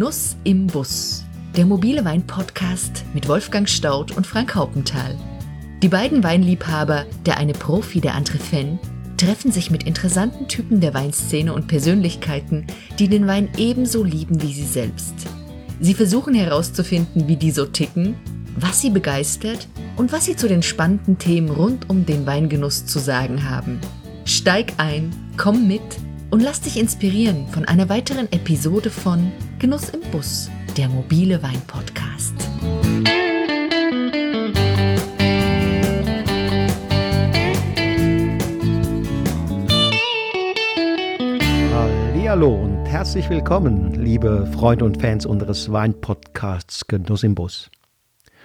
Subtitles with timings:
[0.00, 1.24] Genuss im Bus.
[1.54, 5.14] Der mobile Wein-Podcast mit Wolfgang Staudt und Frank Haupenthal.
[5.82, 8.78] Die beiden Weinliebhaber, der eine Profi, der andere Fan,
[9.18, 12.66] treffen sich mit interessanten Typen der Weinszene und Persönlichkeiten,
[12.98, 15.12] die den Wein ebenso lieben wie sie selbst.
[15.80, 18.14] Sie versuchen herauszufinden, wie die so ticken,
[18.56, 23.00] was sie begeistert und was sie zu den spannenden Themen rund um den Weingenuss zu
[23.00, 23.78] sagen haben.
[24.24, 25.82] Steig ein, komm mit
[26.30, 32.32] und lass dich inspirieren von einer weiteren Episode von Genuss im Bus, der mobile Wein-Podcast.
[42.26, 47.70] Hallo und herzlich willkommen, liebe Freunde und Fans unseres Wein-Podcasts Genuss im Bus.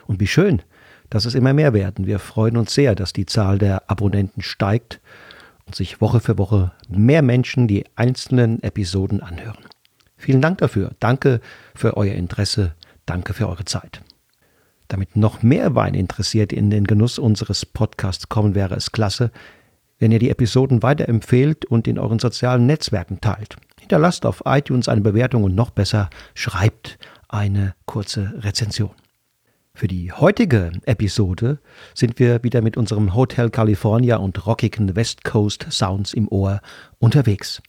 [0.07, 0.63] Und wie schön,
[1.09, 2.07] dass es immer mehr werden.
[2.07, 4.99] Wir freuen uns sehr, dass die Zahl der Abonnenten steigt
[5.65, 9.63] und sich Woche für Woche mehr Menschen die einzelnen Episoden anhören.
[10.25, 10.89] Vielen Dank dafür.
[10.99, 11.39] Danke
[11.75, 12.73] für euer Interesse.
[13.05, 14.01] Danke für eure Zeit.
[14.87, 19.29] Damit noch mehr Wein interessiert in den Genuss unseres Podcasts kommen, wäre es klasse,
[19.99, 23.57] wenn ihr die Episoden weiterempfehlt und in euren sozialen Netzwerken teilt.
[23.79, 26.97] Hinterlasst auf iTunes eine Bewertung und noch besser schreibt
[27.29, 28.95] eine kurze Rezension.
[29.75, 31.59] Für die heutige Episode
[31.93, 36.61] sind wir wieder mit unserem Hotel California und rockigen West Coast Sounds im Ohr
[36.97, 37.61] unterwegs.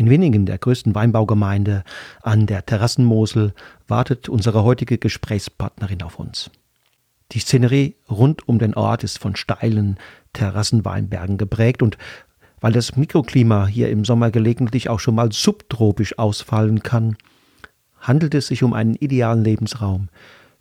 [0.00, 1.84] In Winningen, der größten Weinbaugemeinde
[2.22, 3.52] an der Terrassenmosel,
[3.86, 6.50] wartet unsere heutige Gesprächspartnerin auf uns.
[7.32, 9.98] Die Szenerie rund um den Ort ist von steilen
[10.32, 11.98] Terrassenweinbergen geprägt und
[12.62, 17.18] weil das Mikroklima hier im Sommer gelegentlich auch schon mal subtropisch ausfallen kann,
[17.98, 20.08] handelt es sich um einen idealen Lebensraum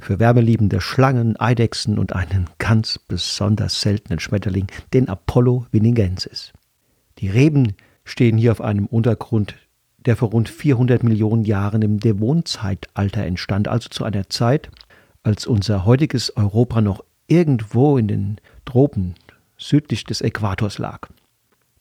[0.01, 6.51] für wärmeliebende Schlangen, Eidechsen und einen ganz besonders seltenen Schmetterling, den Apollo viningensis.
[7.19, 7.77] Die Reben
[8.09, 9.55] stehen hier auf einem Untergrund,
[10.05, 14.69] der vor rund 400 Millionen Jahren im Devonzeitalter entstand, also zu einer Zeit,
[15.23, 19.15] als unser heutiges Europa noch irgendwo in den Tropen
[19.57, 21.09] südlich des Äquators lag.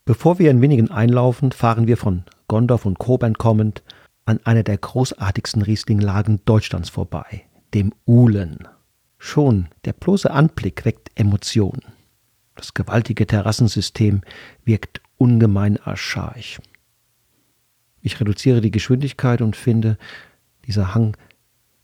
[0.05, 3.83] Bevor wir in wenigen einlaufen, fahren wir von Gondorf und Kobern kommend
[4.25, 8.67] an einer der großartigsten Rieslinglagen Deutschlands vorbei, dem Uhlen.
[9.17, 11.81] Schon der bloße Anblick weckt Emotionen.
[12.55, 14.21] Das gewaltige Terrassensystem
[14.65, 16.59] wirkt ungemein archaisch.
[18.01, 19.97] Ich reduziere die Geschwindigkeit und finde,
[20.65, 21.15] dieser Hang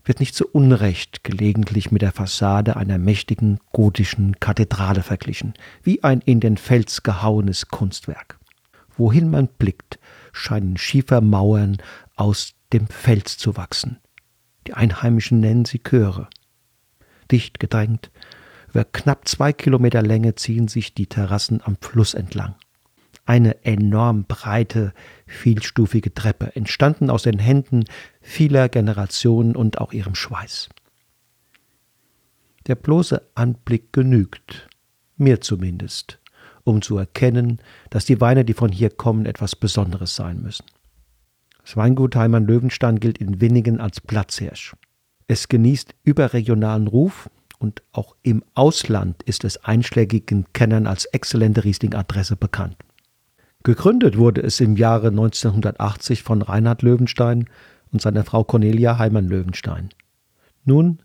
[0.04, 5.54] wird nicht zu Unrecht gelegentlich mit der Fassade einer mächtigen gotischen Kathedrale verglichen,
[5.84, 8.40] wie ein in den Fels gehauenes Kunstwerk.
[8.98, 10.00] Wohin man blickt,
[10.32, 11.78] scheinen Schiefermauern
[12.16, 14.00] aus dem Fels zu wachsen,
[14.68, 16.30] die Einheimischen nennen sie Chöre.
[17.32, 18.12] Dicht gedrängt,
[18.70, 22.56] über knapp zwei Kilometer Länge ziehen sich die Terrassen am Fluss entlang.
[23.26, 24.94] Eine enorm breite,
[25.26, 27.86] vielstufige Treppe, entstanden aus den Händen
[28.22, 30.70] vieler Generationen und auch ihrem Schweiß.
[32.68, 34.68] Der bloße Anblick genügt,
[35.18, 36.20] mir zumindest,
[36.64, 37.60] um zu erkennen,
[37.90, 40.66] dass die Weine, die von hier kommen, etwas Besonderes sein müssen.
[41.64, 44.76] Das Weingut Heimann Löwenstein gilt in Winningen als Platzhirsch.
[45.28, 47.28] Es genießt überregionalen Ruf
[47.58, 52.78] und auch im Ausland ist es einschlägigen Kennern als exzellente Riesling-Adresse bekannt.
[53.66, 57.50] Gegründet wurde es im Jahre 1980 von Reinhard Löwenstein
[57.92, 59.90] und seiner Frau Cornelia Heimann Löwenstein.
[60.66, 61.00] Nun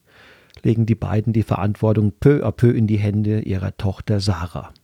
[0.63, 4.75] legen die beiden die Verantwortung peu à peu in die Hände ihrer Tochter Sarah.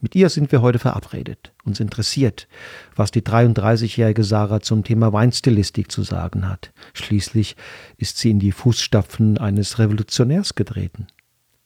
[0.00, 1.52] Mit ihr sind wir heute verabredet.
[1.64, 2.46] Uns interessiert,
[2.94, 6.72] was die 33-jährige Sarah zum Thema Weinstilistik zu sagen hat.
[6.92, 7.56] Schließlich
[7.96, 11.08] ist sie in die Fußstapfen eines Revolutionärs getreten.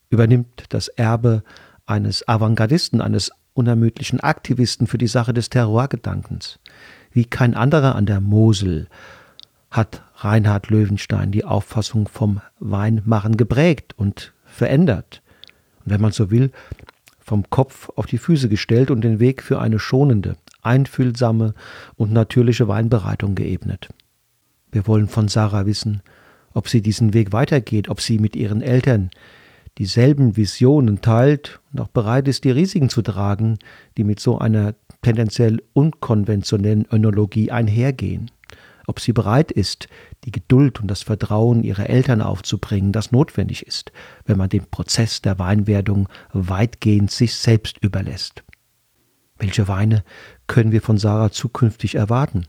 [0.09, 1.43] Übernimmt das Erbe
[1.85, 6.61] eines Avantgardisten, eines unermüdlichen Aktivisten für die Sache des Terrorgedankens.
[7.11, 8.87] Wie kein anderer an der Mosel
[9.71, 15.23] hat Reinhard Löwenstein die Auffassung vom Weinmachen geprägt und verändert.
[15.85, 16.53] Und wenn man so will,
[17.19, 21.53] vom Kopf auf die Füße gestellt und den Weg für eine schonende, einfühlsame
[21.97, 23.89] und natürliche Weinbereitung geebnet.
[24.71, 26.03] Wir wollen von Sarah wissen,
[26.55, 29.11] ob sie diesen Weg weitergeht, ob sie mit ihren Eltern
[29.79, 33.59] dieselben Visionen teilt und auch bereit ist, die Risiken zu tragen,
[33.97, 38.31] die mit so einer tendenziell unkonventionellen Önologie einhergehen
[38.89, 39.87] ob sie bereit ist,
[40.25, 43.93] die Geduld und das Vertrauen ihrer Eltern aufzubringen, das notwendig ist,
[44.25, 48.43] wenn man den Prozess der Weinwerdung weitgehend sich selbst überlässt.
[49.37, 50.05] Welche Weine
[50.47, 52.47] können wir von Sarah zukünftig erwarten?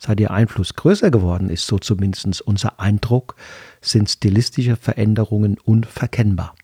[0.00, 3.36] Seit ihr Einfluss größer geworden ist, so zumindest unser Eindruck,
[3.82, 6.54] sind stilistische Veränderungen unverkennbar.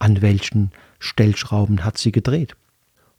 [0.00, 2.56] An welchen Stellschrauben hat sie gedreht?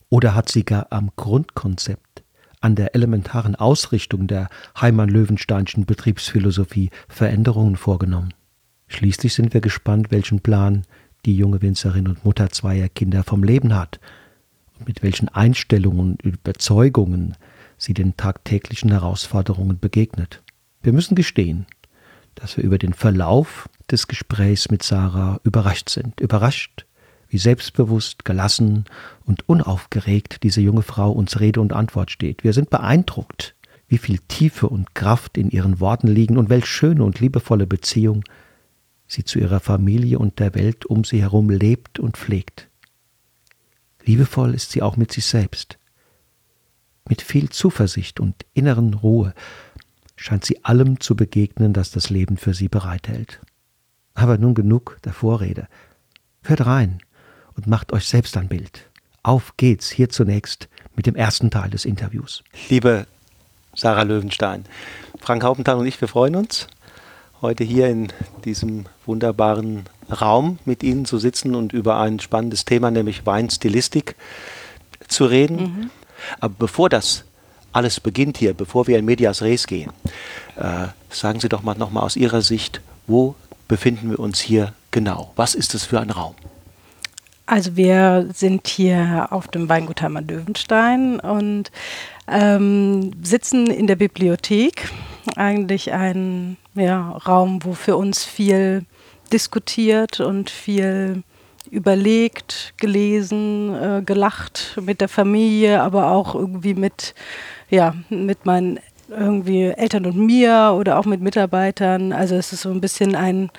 [0.09, 2.23] Oder hat sie gar am Grundkonzept
[2.59, 4.49] an der elementaren Ausrichtung der
[4.79, 8.33] Heimann-Löwensteinschen Betriebsphilosophie Veränderungen vorgenommen.
[8.87, 10.83] Schließlich sind wir gespannt, welchen Plan
[11.25, 13.99] die junge Winzerin und Mutter zweier Kinder vom Leben hat
[14.79, 17.35] und mit welchen Einstellungen und Überzeugungen
[17.77, 20.41] sie den tagtäglichen Herausforderungen begegnet.
[20.81, 21.67] Wir müssen gestehen,
[22.37, 26.19] dass wir über den Verlauf des Gesprächs mit Sarah überrascht sind.
[26.19, 26.85] Überrascht,
[27.29, 28.85] wie selbstbewusst, gelassen
[29.25, 32.43] und unaufgeregt diese junge Frau uns Rede und Antwort steht.
[32.43, 33.55] Wir sind beeindruckt,
[33.87, 38.23] wie viel Tiefe und Kraft in ihren Worten liegen und welch schöne und liebevolle Beziehung
[39.07, 42.69] sie zu ihrer Familie und der Welt um sie herum lebt und pflegt.
[44.05, 45.79] Liebevoll ist sie auch mit sich selbst.
[47.09, 49.33] Mit viel Zuversicht und inneren Ruhe
[50.17, 53.39] scheint sie allem zu begegnen, das das Leben für sie bereithält.
[54.13, 55.67] Aber nun genug der Vorrede.
[56.41, 56.99] Hört rein
[57.55, 58.89] und macht euch selbst ein Bild.
[59.23, 62.43] Auf geht's hier zunächst mit dem ersten Teil des Interviews.
[62.69, 63.05] Liebe
[63.75, 64.65] Sarah Löwenstein,
[65.19, 66.67] Frank Hauptenthal und ich, wir freuen uns,
[67.41, 68.07] heute hier in
[68.43, 74.15] diesem wunderbaren Raum mit Ihnen zu sitzen und über ein spannendes Thema, nämlich Weinstilistik,
[75.07, 75.57] zu reden.
[75.57, 75.89] Mhm.
[76.39, 77.25] Aber bevor das
[77.77, 79.91] alles beginnt hier, bevor wir in Medias Res gehen,
[80.55, 83.35] äh, sagen Sie doch mal nochmal aus Ihrer Sicht, wo
[83.67, 85.31] befinden wir uns hier genau?
[85.35, 86.33] Was ist es für ein Raum?
[87.45, 91.71] Also wir sind hier auf dem Weingut Hermann Löwenstein und
[92.27, 94.89] ähm, sitzen in der Bibliothek.
[95.35, 98.85] Eigentlich ein ja, Raum, wo für uns viel
[99.31, 101.23] diskutiert und viel
[101.71, 107.13] überlegt, gelesen, äh, gelacht mit der Familie, aber auch irgendwie mit,
[107.69, 108.79] ja, mit meinen
[109.09, 112.11] irgendwie Eltern und mir oder auch mit Mitarbeitern.
[112.11, 113.49] Also es ist so ein bisschen ein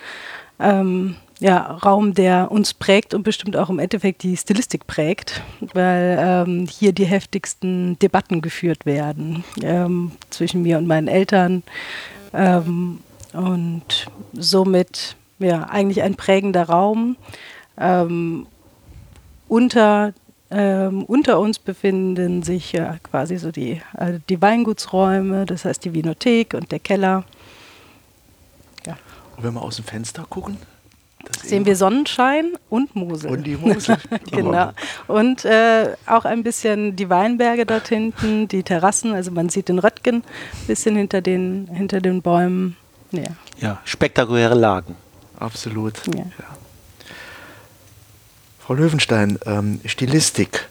[0.59, 5.41] ähm, ja, Raum, der uns prägt und bestimmt auch im Endeffekt die Stilistik prägt,
[5.73, 11.63] weil ähm, hier die heftigsten Debatten geführt werden ähm, zwischen mir und meinen Eltern.
[12.33, 12.99] Ähm,
[13.33, 17.15] und somit ja, eigentlich ein prägender Raum.
[17.79, 18.47] Ähm,
[19.47, 20.13] unter,
[20.51, 25.93] ähm, unter uns befinden sich ja quasi so die, äh, die Weingutsräume, das heißt die
[25.93, 27.23] Vinothek und der Keller.
[28.85, 28.97] Ja.
[29.37, 30.57] Und wenn wir aus dem Fenster gucken,
[31.43, 33.31] sehen wir Sonnenschein und Mosel.
[33.31, 33.97] Und die Mosel.
[34.31, 34.71] genau.
[35.07, 39.13] Und äh, auch ein bisschen die Weinberge dort hinten, die Terrassen.
[39.13, 42.75] Also man sieht den Röttgen ein bisschen hinter den, hinter den Bäumen.
[43.11, 43.23] Ja,
[43.59, 44.95] ja spektakuläre Lagen.
[45.39, 46.05] Absolut.
[46.07, 46.19] Ja.
[46.19, 46.58] Ja.
[48.69, 50.69] Frau Löwenstein, ähm, Stilistik.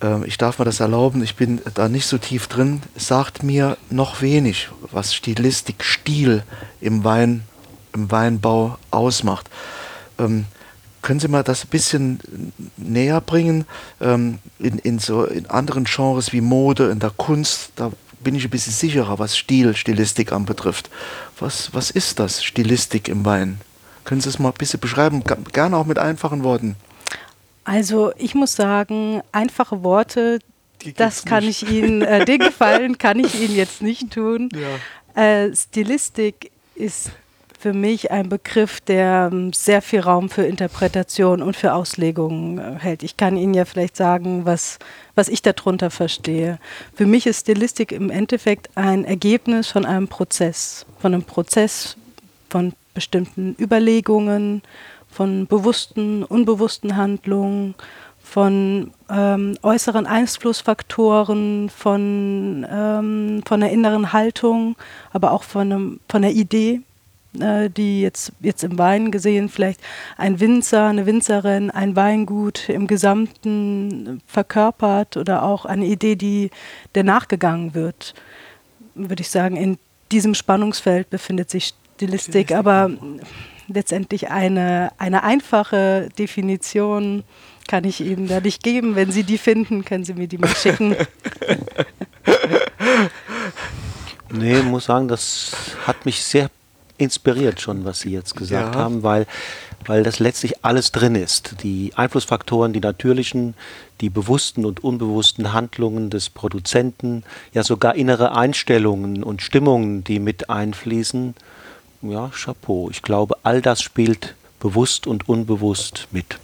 [0.00, 2.82] Ähm, ich darf mir das erlauben, ich bin da nicht so tief drin.
[2.94, 6.44] Sagt mir noch wenig, was Stilistik, Stil
[6.80, 7.42] im Wein,
[7.94, 9.50] im Weinbau ausmacht.
[10.20, 10.44] Ähm,
[11.02, 13.64] können Sie mal das ein bisschen näher bringen
[14.00, 17.72] ähm, in, in, so in anderen Genres wie Mode, in der Kunst?
[17.74, 17.90] Da
[18.20, 20.90] bin ich ein bisschen sicherer, was Stil, Stilistik anbetrifft.
[21.40, 23.60] Was, was ist das, Stilistik im Wein?
[24.04, 25.24] Können Sie es mal ein bisschen beschreiben?
[25.52, 26.76] Gerne auch mit einfachen Worten.
[27.64, 30.40] Also ich muss sagen, einfache Worte,
[30.96, 31.62] das kann nicht.
[31.62, 34.48] ich Ihnen, äh, den Gefallen kann ich Ihnen jetzt nicht tun.
[34.52, 35.22] Ja.
[35.22, 37.12] Äh, Stilistik ist
[37.62, 42.78] für mich ein Begriff, der ähm, sehr viel Raum für Interpretation und für Auslegung äh,
[42.80, 43.04] hält.
[43.04, 44.80] Ich kann Ihnen ja vielleicht sagen, was,
[45.14, 46.58] was ich darunter verstehe.
[46.94, 51.96] Für mich ist Stilistik im Endeffekt ein Ergebnis von einem Prozess, von einem Prozess
[52.50, 54.62] von bestimmten Überlegungen,
[55.12, 57.74] von bewussten, unbewussten Handlungen,
[58.22, 64.76] von ähm, äußeren Einflussfaktoren, von, ähm, von der inneren Haltung,
[65.12, 66.80] aber auch von, einem, von der Idee,
[67.38, 69.80] äh, die jetzt, jetzt im Wein gesehen vielleicht
[70.16, 76.50] ein Winzer, eine Winzerin, ein Weingut im Gesamten verkörpert oder auch eine Idee, die
[76.94, 78.14] der nachgegangen wird,
[78.94, 79.78] würde ich sagen, in
[80.10, 82.90] diesem Spannungsfeld befindet sich Stilistik, aber
[83.68, 87.24] letztendlich eine, eine einfache Definition
[87.68, 88.96] kann ich Ihnen da nicht geben.
[88.96, 90.96] Wenn Sie die finden, können Sie mir die mal schicken.
[94.30, 95.52] nee, ich muss sagen, das
[95.86, 96.50] hat mich sehr
[96.98, 98.80] inspiriert schon, was Sie jetzt gesagt ja.
[98.80, 99.26] haben, weil,
[99.86, 101.56] weil das letztlich alles drin ist.
[101.62, 103.54] Die Einflussfaktoren, die natürlichen,
[104.00, 110.50] die bewussten und unbewussten Handlungen des Produzenten, ja sogar innere Einstellungen und Stimmungen, die mit
[110.50, 111.34] einfließen.
[112.02, 112.90] Ja, Chapeau.
[112.90, 116.38] Ich glaube, all das spielt bewusst und unbewusst mit.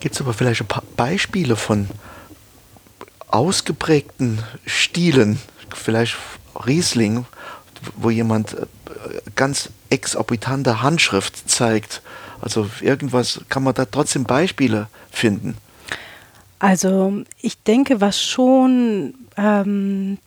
[0.00, 1.88] Gibt es aber vielleicht ein paar Beispiele von
[3.28, 5.38] ausgeprägten Stilen,
[5.74, 6.16] vielleicht
[6.66, 7.24] Riesling,
[7.96, 8.66] wo jemand äh,
[9.34, 12.02] ganz exorbitante Handschrift zeigt.
[12.40, 15.56] Also irgendwas kann man da trotzdem Beispiele finden.
[16.58, 20.18] Also ich denke, was schon ähm,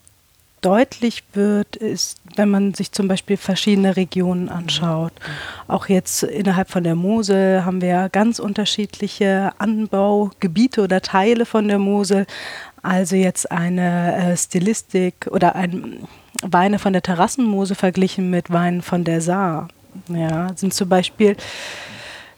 [0.65, 5.13] deutlich wird, ist, wenn man sich zum Beispiel verschiedene Regionen anschaut.
[5.67, 11.77] Auch jetzt innerhalb von der Mosel haben wir ganz unterschiedliche Anbaugebiete oder Teile von der
[11.77, 12.25] Mosel.
[12.81, 16.07] Also jetzt eine äh, Stilistik oder ein
[16.41, 19.67] Weine von der Terrassenmose verglichen mit Weinen von der Saar.
[20.10, 21.38] Ja, sind zum Beispiel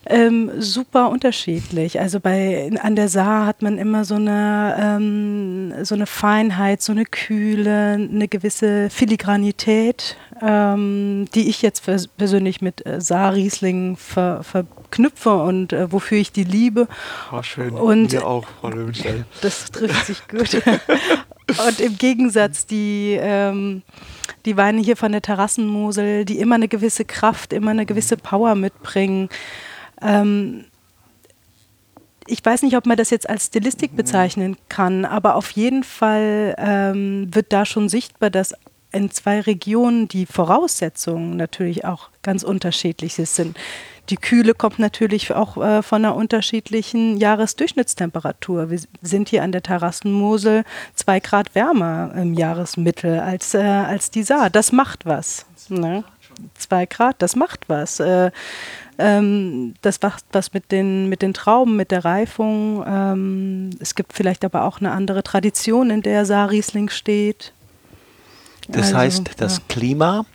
[0.10, 2.00] ähm, super unterschiedlich.
[2.00, 6.92] Also bei an der Saar hat man immer so eine, ähm, so eine Feinheit, so
[6.92, 11.84] eine Kühle, eine gewisse Filigranität, ähm, die ich jetzt
[12.18, 16.88] persönlich mit äh, Saar-Riesling ver, verknüpfe und äh, wofür ich die liebe.
[17.32, 17.74] Oh, schön.
[17.74, 19.26] Und Mir auch, Frau Löwenstein.
[19.42, 20.56] Das trifft sich gut.
[21.68, 23.84] und im Gegensatz die ähm,
[24.46, 28.56] die Weine hier von der Terrassenmosel, die immer eine gewisse Kraft, immer eine gewisse Power
[28.56, 29.30] mitbringen,
[30.02, 30.66] ähm,
[32.28, 36.56] ich weiß nicht, ob man das jetzt als Stilistik bezeichnen kann, aber auf jeden Fall
[36.58, 38.54] ähm, wird da schon sichtbar, dass
[38.92, 43.58] in zwei Regionen die Voraussetzungen natürlich auch ganz unterschiedlich sind.
[44.10, 48.70] Die Kühle kommt natürlich auch äh, von einer unterschiedlichen Jahresdurchschnittstemperatur.
[48.70, 50.64] Wir sind hier an der Terrassenmosel
[50.96, 54.50] zwei Grad wärmer im Jahresmittel als, äh, als die Saar.
[54.50, 55.46] Das macht was.
[55.68, 56.06] Ne?
[56.56, 58.00] Zwei Grad, das macht was.
[58.00, 58.32] Äh,
[59.00, 62.84] ähm, das macht was mit den, mit den Trauben, mit der Reifung.
[62.88, 67.54] Ähm, es gibt vielleicht aber auch eine andere Tradition, in der Saarriesling steht.
[68.68, 69.64] Das also, heißt, das ja.
[69.68, 70.26] Klima,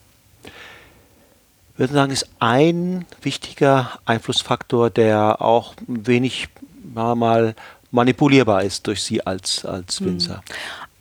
[1.77, 6.49] würde sagen, ist ein wichtiger Einflussfaktor, der auch wenig
[6.95, 7.55] mal
[7.91, 10.07] manipulierbar ist durch Sie als, als hm.
[10.07, 10.43] Winzer.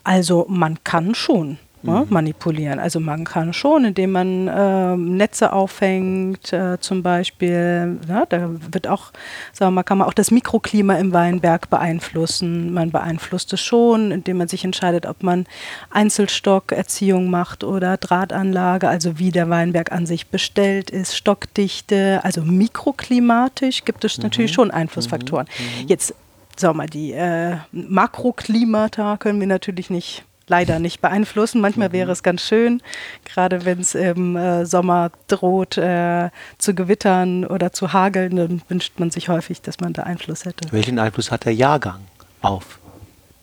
[0.04, 2.08] Also man kann schon ne, mhm.
[2.10, 2.80] manipulieren.
[2.80, 8.88] Also man kann schon, indem man äh, Netze aufhängt, äh, zum Beispiel, ja, da wird
[8.88, 9.12] auch,
[9.54, 12.74] sagen wir mal, kann man auch das Mikroklima im Weinberg beeinflussen.
[12.74, 15.46] Man beeinflusst es schon, indem man sich entscheidet, ob man
[15.90, 23.86] Einzelstockerziehung macht oder Drahtanlage, also wie der Weinberg an sich bestellt ist, Stockdichte, also mikroklimatisch
[23.86, 24.24] gibt es mhm.
[24.24, 25.48] natürlich schon Einflussfaktoren.
[25.48, 25.82] Mhm.
[25.84, 25.88] mhm.
[25.88, 26.16] Jetzt
[26.58, 31.62] sagen wir mal, die äh, Makroklimata können wir natürlich nicht leider nicht beeinflussen.
[31.62, 31.94] Manchmal mhm.
[31.94, 32.84] wäre es ganz schön,
[33.26, 39.00] gerade wenn es im äh, Sommer droht äh, zu gewittern oder zu hageln, dann wünscht
[39.00, 40.72] man sich häufig, dass man da Einfluss hätte.
[40.72, 42.02] Welchen Einfluss hat der Jahrgang
[42.42, 42.80] auf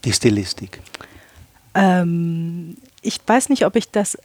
[0.04, 0.80] die Stilistik?
[1.74, 4.18] Ähm, ich weiß nicht, ob ich das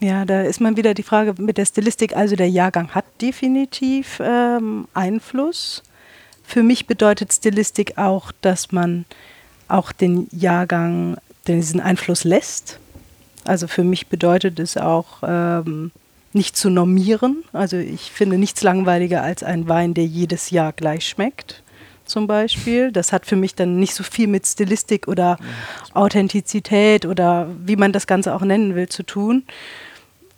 [0.00, 2.16] ja, da ist man wieder die Frage mit der Stilistik.
[2.16, 5.84] Also der Jahrgang hat definitiv ähm, Einfluss.
[6.42, 9.04] Für mich bedeutet Stilistik auch, dass man
[9.68, 12.78] auch den Jahrgang diesen Einfluss lässt.
[13.44, 15.90] Also für mich bedeutet es auch, ähm,
[16.32, 17.44] nicht zu normieren.
[17.52, 21.62] Also ich finde nichts langweiliger als ein Wein, der jedes Jahr gleich schmeckt,
[22.04, 22.90] zum Beispiel.
[22.92, 25.38] Das hat für mich dann nicht so viel mit Stilistik oder
[25.92, 29.44] Authentizität oder wie man das Ganze auch nennen will zu tun.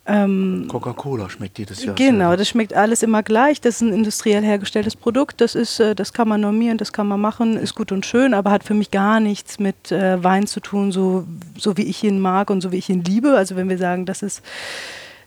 [0.07, 1.95] Ähm, Coca-Cola schmeckt jedes Jahr.
[1.95, 3.61] Genau, das schmeckt alles immer gleich.
[3.61, 5.41] Das ist ein industriell hergestelltes Produkt.
[5.41, 8.35] Das ist, äh, das kann man normieren, das kann man machen, ist gut und schön,
[8.35, 11.25] aber hat für mich gar nichts mit äh, Wein zu tun, so,
[11.57, 13.35] so wie ich ihn mag und so wie ich ihn liebe.
[13.37, 14.43] Also wenn wir sagen, das ist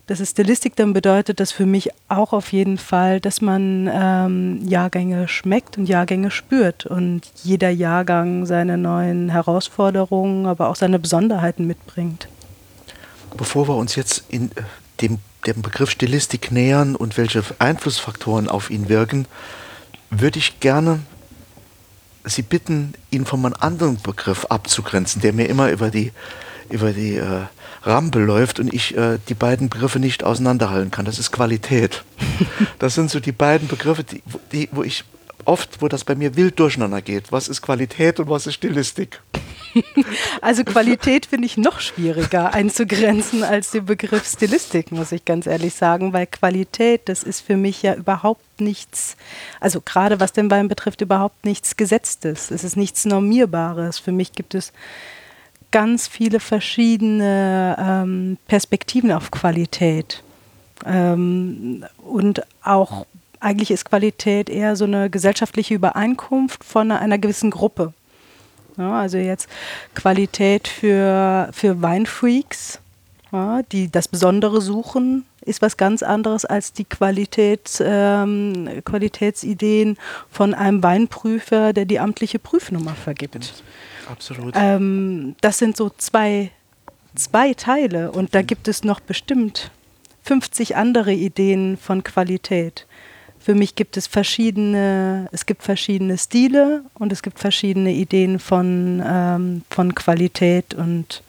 [0.05, 4.61] das ist Stilistik, dann bedeutet das für mich auch auf jeden Fall, dass man ähm,
[4.65, 11.67] Jahrgänge schmeckt und Jahrgänge spürt und jeder Jahrgang seine neuen Herausforderungen, aber auch seine Besonderheiten
[11.67, 12.29] mitbringt
[13.35, 14.63] bevor wir uns jetzt in äh,
[15.01, 19.25] dem, dem Begriff Stilistik nähern und welche Einflussfaktoren auf ihn wirken,
[20.09, 20.99] würde ich gerne
[22.29, 26.11] Sie bitten, ihn von einem anderen Begriff abzugrenzen, der mir immer über die,
[26.69, 27.43] über die äh,
[27.83, 31.05] Rampe läuft und ich äh, die beiden Begriffe nicht auseinanderhalten kann.
[31.05, 32.03] Das ist Qualität.
[32.79, 35.03] Das sind so die beiden Begriffe, die, die, wo ich
[35.47, 37.31] oft, wo das bei mir wild durcheinander geht.
[37.31, 39.21] Was ist Qualität und was ist Stilistik?
[40.41, 45.75] Also Qualität finde ich noch schwieriger einzugrenzen als den Begriff Stilistik, muss ich ganz ehrlich
[45.75, 49.17] sagen, weil Qualität, das ist für mich ja überhaupt nichts,
[49.59, 52.49] also gerade was den Wein betrifft, überhaupt nichts Gesetztes.
[52.49, 53.99] Es ist nichts Normierbares.
[53.99, 54.73] Für mich gibt es
[55.69, 60.23] ganz viele verschiedene ähm, Perspektiven auf Qualität.
[60.85, 63.05] Ähm, und auch
[63.39, 67.93] eigentlich ist Qualität eher so eine gesellschaftliche Übereinkunft von einer, gewissen Gruppe.
[68.77, 69.49] Ja, also jetzt
[69.95, 72.79] Qualität für, für Weinfreaks,
[73.31, 79.97] ja, die das Besondere suchen, ist was ganz anderes als die Qualität, ähm, Qualitätsideen
[80.29, 83.63] von einem Weinprüfer, der die amtliche Prüfnummer vergibt.
[84.09, 84.53] Absolut.
[84.57, 86.51] Ähm, das sind so zwei,
[87.15, 89.71] zwei Teile und da gibt es noch bestimmt
[90.23, 92.85] 50 andere Ideen von Qualität.
[93.47, 99.01] Für mich gibt es verschiedene, es gibt verschiedene Stile und es gibt verschiedene Ideen von,
[99.07, 101.23] ähm, von Qualität und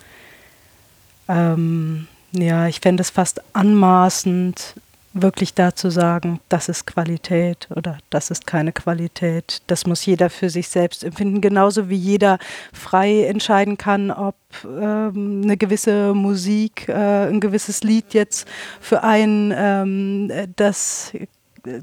[1.29, 4.75] ähm, ja, ich fände es fast anmaßend,
[5.13, 9.63] wirklich da zu sagen, das ist Qualität oder das ist keine Qualität.
[9.69, 12.41] Das muss jeder für sich selbst empfinden, genauso wie jeder
[12.73, 14.35] frei entscheiden kann, ob
[14.65, 18.49] ähm, eine gewisse Musik, äh, ein gewisses Lied jetzt
[18.81, 21.13] für einen ähm, das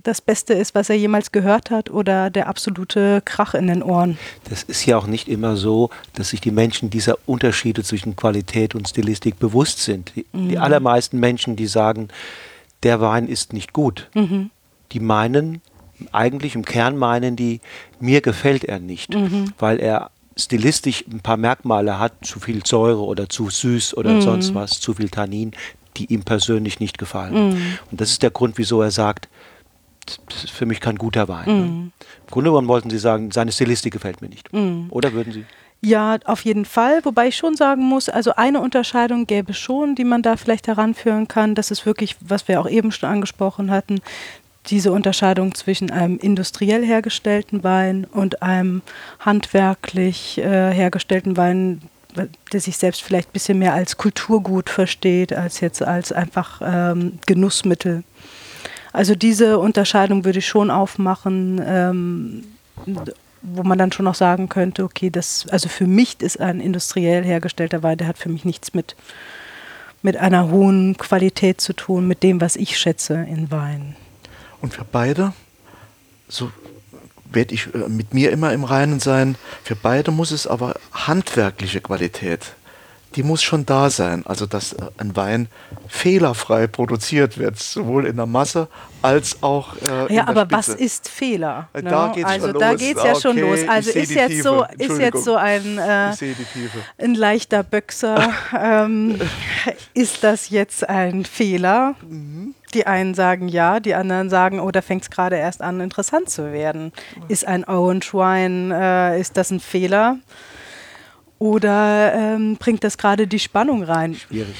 [0.03, 4.17] das Beste ist, was er jemals gehört hat oder der absolute Krach in den Ohren.
[4.49, 8.75] Das ist ja auch nicht immer so, dass sich die Menschen dieser Unterschiede zwischen Qualität
[8.75, 10.13] und Stilistik bewusst sind.
[10.15, 10.49] Die, mhm.
[10.49, 12.09] die allermeisten Menschen, die sagen,
[12.83, 14.09] der Wein ist nicht gut.
[14.13, 14.51] Mhm.
[14.91, 15.61] Die meinen,
[16.11, 17.61] eigentlich im Kern meinen die,
[17.99, 19.53] mir gefällt er nicht, mhm.
[19.57, 24.21] weil er stilistisch ein paar Merkmale hat, zu viel Säure oder zu süß oder mhm.
[24.21, 25.51] sonst was, zu viel Tannin,
[25.97, 27.49] die ihm persönlich nicht gefallen.
[27.49, 27.77] Mhm.
[27.91, 29.29] Und das ist der Grund, wieso er sagt,
[30.05, 31.45] das ist für mich kein guter Wein.
[31.45, 31.53] Ne?
[31.53, 31.91] Mhm.
[32.27, 34.51] Im Grunde genommen wollten Sie sagen, seine Stilistik gefällt mir nicht.
[34.53, 34.87] Mhm.
[34.89, 35.45] Oder würden Sie?
[35.81, 37.03] Ja, auf jeden Fall.
[37.03, 40.67] Wobei ich schon sagen muss, also eine Unterscheidung gäbe es schon, die man da vielleicht
[40.67, 41.53] heranführen kann.
[41.53, 44.01] Das ist wirklich, was wir auch eben schon angesprochen hatten,
[44.67, 48.81] diese Unterscheidung zwischen einem industriell hergestellten Wein und einem
[49.19, 51.81] handwerklich äh, hergestellten Wein,
[52.51, 57.19] der sich selbst vielleicht ein bisschen mehr als Kulturgut versteht, als jetzt als einfach ähm,
[57.27, 58.03] Genussmittel.
[58.95, 61.61] Also diese Unterscheidung würde ich schon aufmachen.
[61.65, 62.43] Ähm,
[63.45, 67.23] wo man dann schon noch sagen könnte, okay, das, also für mich ist ein industriell
[67.23, 68.95] hergestellter Wein, der hat für mich nichts mit,
[70.01, 73.95] mit einer hohen Qualität zu tun, mit dem, was ich schätze in Wein.
[74.61, 75.33] Und für beide,
[76.27, 76.51] so
[77.31, 81.81] werde ich äh, mit mir immer im Reinen sein, für beide muss es aber handwerkliche
[81.81, 82.53] Qualität
[83.15, 84.23] die muss schon da sein.
[84.25, 85.47] Also, dass äh, ein Wein
[85.87, 88.67] fehlerfrei produziert wird, sowohl in der Masse
[89.01, 89.75] als auch
[90.09, 91.69] äh, Ja, aber was ist Fehler?
[91.73, 91.83] Ne?
[91.83, 93.59] Da geht's also da geht es ja okay, schon los.
[93.67, 96.13] Also ist jetzt, so, ist jetzt so ein, äh,
[96.97, 98.33] ein leichter Böxer.
[98.59, 99.19] ähm,
[99.93, 101.95] ist das jetzt ein Fehler?
[102.07, 102.55] Mhm.
[102.73, 106.29] Die einen sagen ja, die anderen sagen, oh, da fängt es gerade erst an, interessant
[106.29, 106.91] zu werden.
[107.29, 110.17] Ist ein Orange Wine, äh, ist das ein Fehler?
[111.39, 114.15] Oder ähm, bringt das gerade die Spannung rein?
[114.15, 114.55] Schwierig.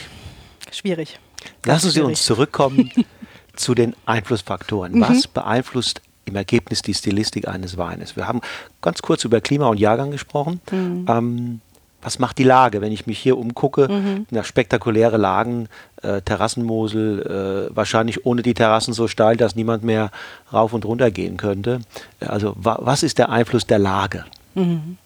[0.72, 1.20] Schwierig.
[1.66, 2.92] Lassen Sie uns zurückkommen
[3.56, 4.94] zu den Einflussfaktoren.
[4.94, 5.02] Mhm.
[5.02, 8.16] Was beeinflusst im Ergebnis die Stilistik eines Weines?
[8.16, 8.42] Wir haben
[8.82, 10.60] ganz kurz über Klima und Jahrgang gesprochen.
[10.72, 11.06] Mhm.
[11.08, 11.62] Ähm,
[12.02, 13.88] was macht die Lage, wenn ich mich hier umgucke?
[13.90, 14.28] Mhm.
[14.30, 15.70] Na, spektakuläre Lagen,
[16.04, 20.12] äh, Terrassenmosel, äh, wahrscheinlich ohne die Terrassen so steil, dass niemand mehr
[20.54, 21.80] rauf und runter gehen könnte.
[22.20, 24.26] Also wa was ist der Einfluss der Lage?
[24.54, 24.98] Mhm.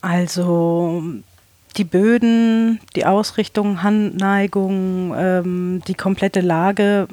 [0.00, 1.02] Also
[1.76, 7.06] die Böden, die Ausrichtung, Handneigung, ähm, die komplette Lage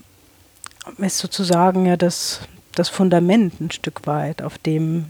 [0.98, 2.42] ist sozusagen ja das,
[2.74, 5.06] das Fundament ein Stück weit, auf dem,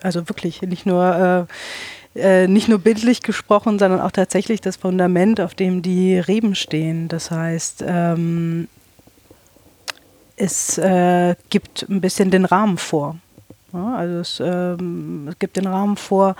[0.00, 1.48] also wirklich nicht nur,
[2.14, 6.54] äh, äh, nicht nur bildlich gesprochen, sondern auch tatsächlich das Fundament, auf dem die Reben
[6.54, 7.08] stehen.
[7.08, 8.68] Das heißt, ähm,
[10.36, 13.16] es äh, gibt ein bisschen den Rahmen vor.
[13.72, 16.36] Ja, also es, ähm, es gibt den Rahmen vor,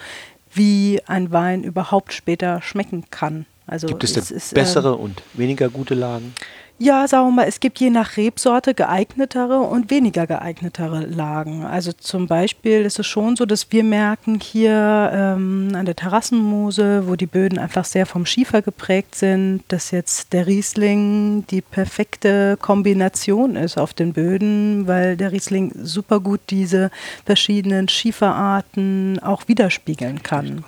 [0.59, 3.47] wie ein Wein überhaupt später schmecken kann.
[3.67, 6.35] Also Gibt es denn ist, bessere ähm, und weniger gute Lagen?
[6.81, 11.65] Ja, sagen wir mal, es gibt je nach Rebsorte geeignetere und weniger geeignetere Lagen.
[11.65, 17.09] Also zum Beispiel ist es schon so, dass wir merken hier ähm, an der Terrassenmose,
[17.09, 22.57] wo die Böden einfach sehr vom Schiefer geprägt sind, dass jetzt der Riesling die perfekte
[22.61, 26.93] Kombination ist auf den Böden, weil der Riesling super gut diese
[27.25, 30.65] verschiedenen Schieferarten auch widerspiegeln kann.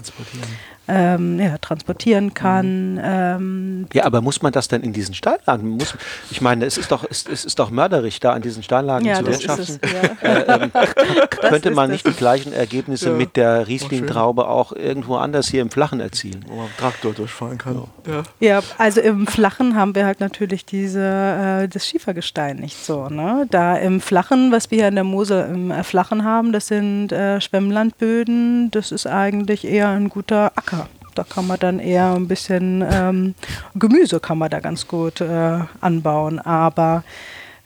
[0.91, 2.95] Transportieren ähm, ja, transportieren kann.
[2.95, 3.01] Mhm.
[3.03, 5.69] Ähm, ja, aber muss man das denn in diesen Steinlagen?
[5.69, 5.95] Muss,
[6.31, 9.17] ich meine, es ist doch, es, es ist doch mörderisch, da an diesen Steinlagen ja,
[9.17, 9.81] zu wirtschaften.
[10.23, 10.29] Ja.
[10.29, 10.73] äh, ähm,
[11.31, 13.17] könnte man nicht die gleichen Ergebnisse ja.
[13.17, 16.45] mit der Riesling-Traube auch irgendwo anders hier im Flachen erzielen?
[16.49, 17.85] Wo man Traktor durchfahren kann.
[18.07, 18.23] Ja.
[18.41, 23.09] ja, also im Flachen haben wir halt natürlich diese, äh, das Schiefergestein nicht so.
[23.09, 23.47] Ne?
[23.51, 27.13] Da im Flachen, was wir hier in der Mosel im äh, Flachen haben, das sind
[27.13, 30.80] äh, Schwemmlandböden, das ist eigentlich eher ein guter Acker.
[31.15, 33.35] Da kann man dann eher ein bisschen ähm,
[33.75, 36.39] Gemüse kann man da ganz gut äh, anbauen.
[36.39, 37.05] Aber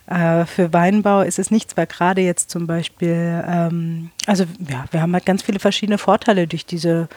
[0.06, 5.00] äh, für Weinbau ist es nichts, weil gerade jetzt zum Beispiel, ähm, also ja, wir
[5.00, 7.08] haben halt ganz viele verschiedene Vorteile durch diese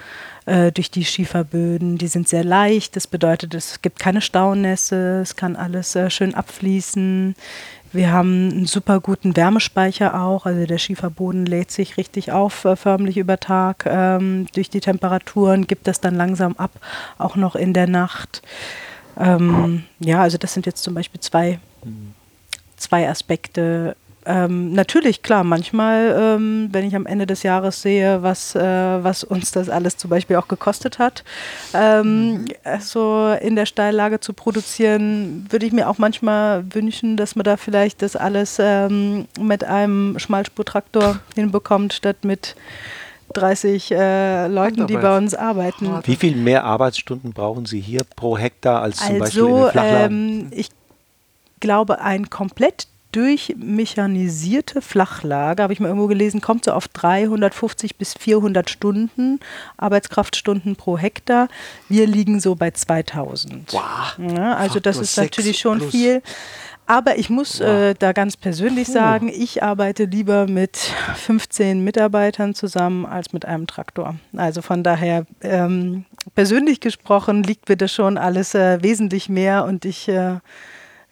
[0.45, 1.97] äh, durch die Schieferböden.
[1.97, 2.95] Die sind sehr leicht.
[2.95, 7.35] Das bedeutet, es gibt keine Staunässe, es kann alles äh, schön abfließen.
[7.93, 10.45] Wir haben einen super guten Wärmespeicher auch.
[10.45, 13.85] Also der Schieferboden lädt sich richtig auf, äh, förmlich über Tag.
[13.87, 16.71] Ähm, durch die Temperaturen gibt das dann langsam ab,
[17.17, 18.41] auch noch in der Nacht.
[19.19, 21.59] Ähm, ja, also das sind jetzt zum Beispiel zwei,
[22.75, 23.95] zwei Aspekte.
[24.27, 29.23] Ähm, natürlich, klar, manchmal, ähm, wenn ich am Ende des Jahres sehe, was, äh, was
[29.23, 31.23] uns das alles zum Beispiel auch gekostet hat,
[31.73, 32.45] ähm,
[32.81, 37.55] so in der Steillage zu produzieren, würde ich mir auch manchmal wünschen, dass man da
[37.55, 42.55] vielleicht das alles ähm, mit einem Schmalspurtraktor hinbekommt, statt mit
[43.33, 45.89] 30 äh, Leuten, die bei uns arbeiten.
[46.03, 49.69] Wie viel mehr Arbeitsstunden brauchen Sie hier pro Hektar als zum also, Beispiel in den
[49.71, 50.39] Flachlagen?
[50.41, 50.69] Ähm, ich
[51.59, 52.87] glaube, ein komplett
[53.17, 59.39] durchmechanisierte Flachlage, habe ich mal irgendwo gelesen, kommt so auf 350 bis 400 Stunden
[59.75, 61.47] Arbeitskraftstunden pro Hektar.
[61.89, 63.73] Wir liegen so bei 2000.
[63.73, 63.81] Wow.
[64.19, 65.91] Ja, also Faktor das ist natürlich schon plus.
[65.91, 66.21] viel.
[66.85, 73.05] Aber ich muss äh, da ganz persönlich sagen, ich arbeite lieber mit 15 Mitarbeitern zusammen
[73.05, 74.15] als mit einem Traktor.
[74.35, 79.85] Also von daher, ähm, persönlich gesprochen, liegt mir das schon alles äh, wesentlich mehr und
[79.85, 80.35] ich, äh,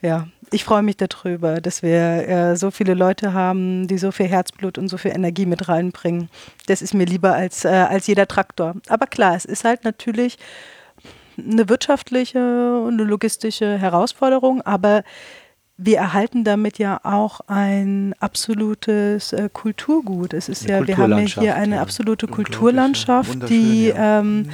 [0.02, 4.27] ja, ich freue mich darüber, dass wir äh, so viele Leute haben, die so viel
[4.27, 6.29] Herzblut und so viel Energie mit reinbringen.
[6.67, 8.75] Das ist mir lieber als, äh, als jeder Traktor.
[8.88, 10.38] Aber klar, es ist halt natürlich
[11.38, 15.03] eine wirtschaftliche und eine logistische Herausforderung, aber
[15.77, 20.34] wir erhalten damit ja auch ein absolutes äh, Kulturgut.
[20.34, 24.49] Es ist ja, wir haben ja hier eine absolute Kulturlandschaft, die ähm, mhm.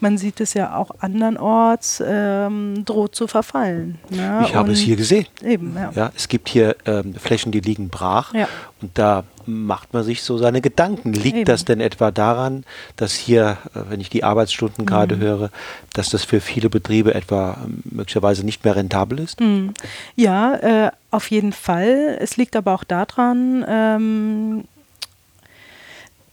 [0.00, 3.98] Man sieht es ja auch andernorts ähm, droht zu verfallen.
[4.10, 4.42] Ja?
[4.42, 5.26] Ich habe es hier gesehen.
[5.42, 5.92] Eben, ja.
[5.94, 8.48] ja es gibt hier ähm, Flächen, die liegen brach ja.
[8.82, 11.12] und da macht man sich so seine Gedanken.
[11.12, 11.44] Liegt Eben.
[11.44, 12.64] das denn etwa daran,
[12.96, 15.20] dass hier, äh, wenn ich die Arbeitsstunden gerade mhm.
[15.20, 15.50] höre,
[15.92, 19.40] dass das für viele Betriebe etwa ähm, möglicherweise nicht mehr rentabel ist?
[19.40, 19.74] Mhm.
[20.16, 22.18] Ja, äh, auf jeden Fall.
[22.20, 24.64] Es liegt aber auch daran, ähm,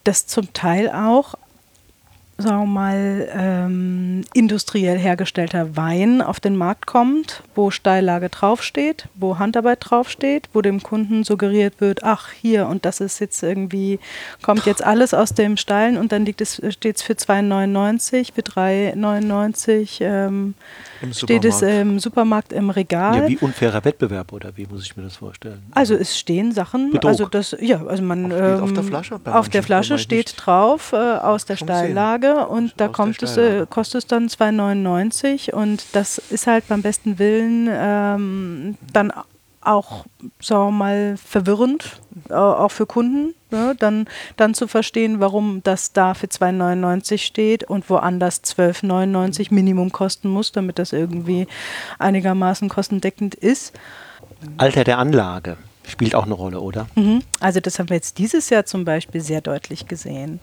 [0.04, 1.36] dass zum Teil auch
[2.38, 9.38] sagen wir mal, ähm, industriell hergestellter Wein auf den Markt kommt, wo Steillage draufsteht, wo
[9.40, 14.00] Handarbeit draufsteht, wo dem Kunden suggeriert wird, ach hier und das ist jetzt irgendwie,
[14.42, 18.42] kommt jetzt alles aus dem Steilen und dann liegt es, steht es für 2,99, für
[18.42, 20.56] 3,99 ähm,
[21.12, 23.18] steht es im Supermarkt im Regal.
[23.18, 25.62] Ja, wie unfairer Wettbewerb oder wie muss ich mir das vorstellen?
[25.72, 27.10] Also es stehen Sachen, Betrug.
[27.10, 30.94] also das, ja, also man auf, auf der ähm, Flasche, auf der Flasche steht drauf
[30.94, 36.18] äh, aus der Steillage und da kommt es, äh, kostet es dann 2,99 und das
[36.18, 39.12] ist halt beim besten Willen ähm, dann
[39.62, 40.06] auch,
[40.42, 43.76] sagen wir mal, verwirrend, äh, auch für Kunden, ne?
[43.78, 50.30] dann, dann zu verstehen, warum das da für 2,99 steht und woanders 12,99 Minimum kosten
[50.30, 51.48] muss, damit das irgendwie
[52.00, 53.74] einigermaßen kostendeckend ist.
[54.58, 56.88] Alter der Anlage spielt auch eine Rolle, oder?
[56.96, 57.22] Mhm.
[57.40, 60.40] Also das haben wir jetzt dieses Jahr zum Beispiel sehr deutlich gesehen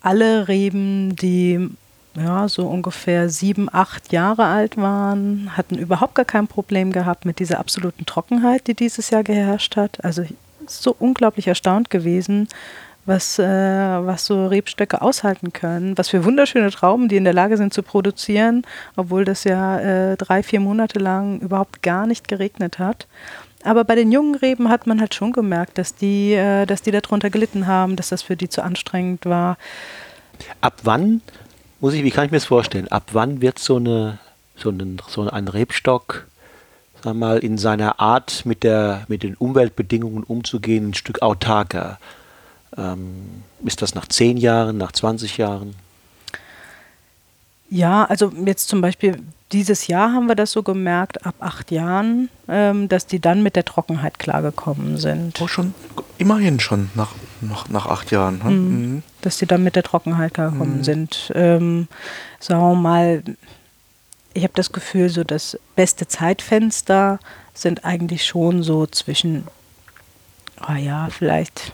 [0.00, 1.68] alle Reben, die
[2.16, 7.38] ja, so ungefähr sieben, acht Jahre alt waren, hatten überhaupt gar kein Problem gehabt mit
[7.38, 10.02] dieser absoluten Trockenheit, die dieses Jahr geherrscht hat.
[10.04, 10.24] Also
[10.66, 12.48] so unglaublich erstaunt gewesen,
[13.06, 17.56] was, äh, was so Rebstöcke aushalten können, was für wunderschöne Trauben, die in der Lage
[17.56, 18.62] sind zu produzieren,
[18.96, 23.06] obwohl das ja äh, drei, vier Monate lang überhaupt gar nicht geregnet hat.
[23.64, 26.90] Aber bei den jungen Reben hat man halt schon gemerkt, dass die, äh, dass die
[26.90, 29.58] darunter gelitten haben, dass das für die zu anstrengend war.
[30.60, 31.20] Ab wann,
[31.80, 34.18] muss ich, wie kann ich mir das vorstellen, ab wann wird so, eine,
[34.56, 36.26] so, ein, so ein Rebstock
[37.02, 41.98] sag mal, in seiner Art mit, der, mit den Umweltbedingungen umzugehen, ein Stück autarker?
[42.76, 45.74] Ähm, ist das nach 10 Jahren, nach 20 Jahren?
[47.70, 52.28] Ja, also jetzt zum Beispiel dieses Jahr haben wir das so gemerkt, ab acht Jahren,
[52.48, 55.40] ähm, dass die dann mit der Trockenheit klargekommen sind.
[55.40, 55.74] Oh, schon,
[56.18, 58.42] immerhin schon nach, nach, nach acht Jahren.
[58.42, 58.52] Hm?
[58.52, 58.92] Mhm.
[58.92, 59.02] Mhm.
[59.22, 60.84] Dass die dann mit der Trockenheit klargekommen mhm.
[60.84, 61.32] sind.
[61.34, 61.88] Ähm,
[62.40, 63.22] sagen wir mal,
[64.34, 67.18] ich habe das Gefühl, so das beste Zeitfenster
[67.54, 69.46] sind eigentlich schon so zwischen,
[70.68, 71.72] oh ja, vielleicht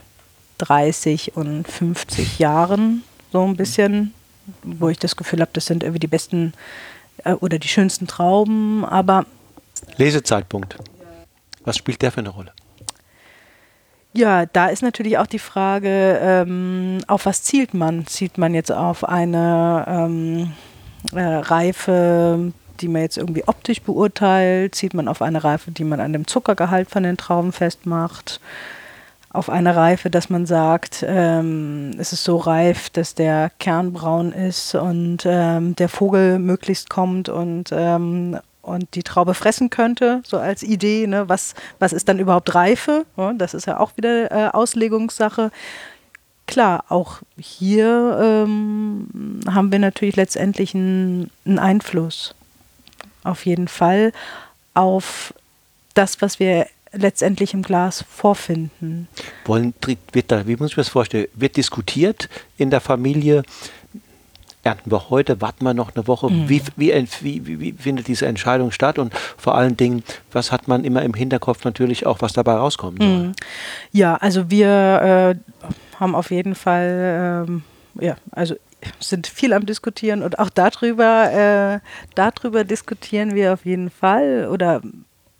[0.58, 3.02] 30 und 50 Jahren,
[3.32, 4.14] so ein bisschen,
[4.62, 6.52] wo ich das Gefühl habe, das sind irgendwie die besten
[7.24, 9.26] äh, oder die schönsten Trauben, aber.
[9.96, 10.76] Lesezeitpunkt.
[11.64, 12.52] Was spielt der für eine Rolle?
[14.16, 18.06] Ja, da ist natürlich auch die Frage, ähm, auf was zielt man?
[18.06, 20.52] Zielt man jetzt auf eine ähm,
[21.12, 24.76] äh, Reife, die man jetzt irgendwie optisch beurteilt?
[24.76, 28.40] Zielt man auf eine Reife, die man an dem Zuckergehalt von den Trauben festmacht?
[29.34, 34.32] Auf eine Reife, dass man sagt, ähm, es ist so reif, dass der Kern braun
[34.32, 40.38] ist und ähm, der Vogel möglichst kommt und, ähm, und die Traube fressen könnte, so
[40.38, 41.08] als Idee.
[41.08, 41.28] Ne?
[41.28, 43.06] Was, was ist dann überhaupt Reife?
[43.16, 45.50] Ja, das ist ja auch wieder äh, Auslegungssache.
[46.46, 52.36] Klar, auch hier ähm, haben wir natürlich letztendlich einen Einfluss.
[53.24, 54.12] Auf jeden Fall
[54.74, 55.34] auf
[55.94, 59.08] das, was wir letztendlich im Glas vorfinden.
[59.44, 59.74] Wollen,
[60.12, 61.28] wird da, wie muss ich mir das vorstellen?
[61.34, 63.42] Wird diskutiert in der Familie?
[64.62, 66.30] Ernten wir heute, warten wir noch eine Woche?
[66.30, 66.48] Mhm.
[66.48, 68.98] Wie, wie, wie, wie, findet diese Entscheidung statt?
[68.98, 70.02] Und vor allen Dingen,
[70.32, 73.08] was hat man immer im Hinterkopf natürlich auch, was dabei rauskommen soll?
[73.08, 73.32] Mhm.
[73.92, 77.62] Ja, also wir äh, haben auf jeden Fall, ähm,
[78.00, 78.54] ja, also
[79.00, 81.80] sind viel am Diskutieren und auch darüber, äh,
[82.14, 84.80] darüber diskutieren wir auf jeden Fall oder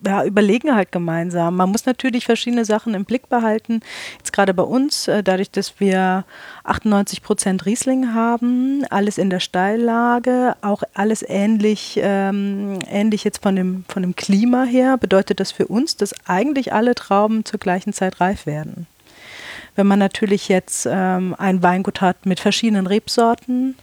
[0.07, 1.57] ja, überlegen halt gemeinsam.
[1.57, 3.81] Man muss natürlich verschiedene Sachen im Blick behalten.
[4.19, 6.25] Jetzt gerade bei uns, äh, dadurch, dass wir
[6.65, 13.57] 98 Prozent Riesling haben, alles in der Steillage, auch alles ähnlich, ähm, ähnlich jetzt von
[13.57, 17.93] dem, von dem Klima her, bedeutet das für uns, dass eigentlich alle Trauben zur gleichen
[17.93, 18.87] Zeit reif werden.
[19.77, 23.75] Wenn man natürlich jetzt ähm, ein Weingut hat mit verschiedenen Rebsorten,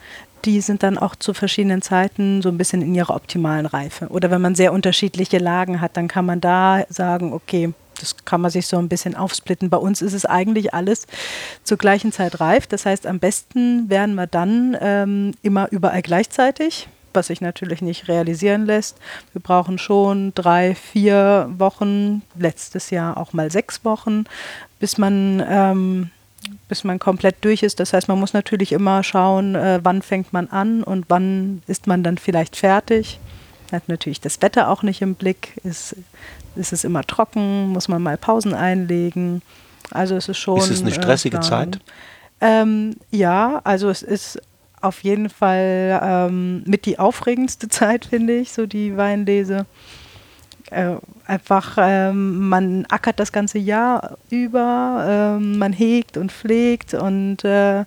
[0.45, 4.07] die sind dann auch zu verschiedenen Zeiten so ein bisschen in ihrer optimalen Reife.
[4.07, 8.41] Oder wenn man sehr unterschiedliche Lagen hat, dann kann man da sagen, okay, das kann
[8.41, 9.69] man sich so ein bisschen aufsplitten.
[9.69, 11.05] Bei uns ist es eigentlich alles
[11.63, 12.67] zur gleichen Zeit reif.
[12.67, 18.07] Das heißt, am besten wären wir dann ähm, immer überall gleichzeitig, was sich natürlich nicht
[18.07, 18.97] realisieren lässt.
[19.33, 24.25] Wir brauchen schon drei, vier Wochen, letztes Jahr auch mal sechs Wochen,
[24.79, 26.09] bis man ähm,
[26.67, 27.79] bis man komplett durch ist.
[27.79, 31.87] Das heißt, man muss natürlich immer schauen, äh, wann fängt man an und wann ist
[31.87, 33.19] man dann vielleicht fertig.
[33.71, 35.53] Hat natürlich das Wetter auch nicht im Blick.
[35.63, 35.95] Ist,
[36.55, 37.69] ist es immer trocken?
[37.69, 39.41] Muss man mal Pausen einlegen?
[39.91, 40.57] Also es ist schon.
[40.59, 41.79] Ist es eine stressige äh, Zeit?
[42.41, 44.41] Ähm, ja, also es ist
[44.81, 49.65] auf jeden Fall ähm, mit die aufregendste Zeit, finde ich, so die Weinlese
[50.71, 50.95] äh,
[51.27, 57.85] einfach, ähm, man ackert das ganze Jahr über, ähm, man hegt und pflegt und äh,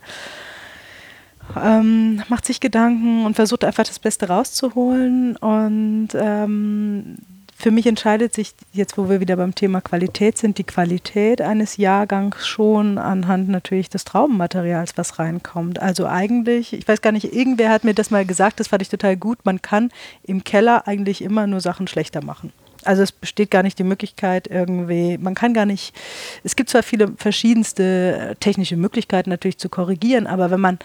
[1.62, 5.37] ähm, macht sich Gedanken und versucht einfach das Beste rauszuholen.
[5.37, 7.16] Und ähm,
[7.57, 11.77] für mich entscheidet sich jetzt, wo wir wieder beim Thema Qualität sind, die Qualität eines
[11.77, 15.81] Jahrgangs schon anhand natürlich des Traubenmaterials, was reinkommt.
[15.81, 18.88] Also eigentlich, ich weiß gar nicht, irgendwer hat mir das mal gesagt, das fand ich
[18.88, 19.90] total gut, man kann
[20.25, 22.53] im Keller eigentlich immer nur Sachen schlechter machen.
[22.87, 25.94] Also es besteht gar nicht die Möglichkeit irgendwie, man kann gar nicht,
[26.42, 30.79] es gibt zwar viele verschiedenste technische Möglichkeiten natürlich zu korrigieren, aber wenn man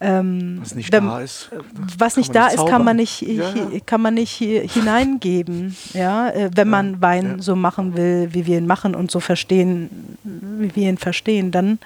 [0.00, 1.50] ähm, was nicht wenn, da ist,
[1.98, 3.80] was nicht da ist, kann man nicht, ja, ja.
[3.86, 8.66] kann man nicht hineingeben, ja, äh, wenn man Wein so machen will, wie wir ihn
[8.66, 11.78] machen und so verstehen, wie wir ihn verstehen, dann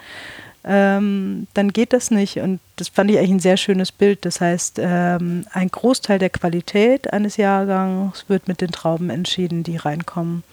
[0.70, 2.38] ähm, dann geht das nicht.
[2.40, 4.26] Und das fand ich eigentlich ein sehr schönes Bild.
[4.26, 9.78] Das heißt, ähm, ein Großteil der Qualität eines Jahrgangs wird mit den Trauben entschieden, die
[9.78, 10.44] reinkommen.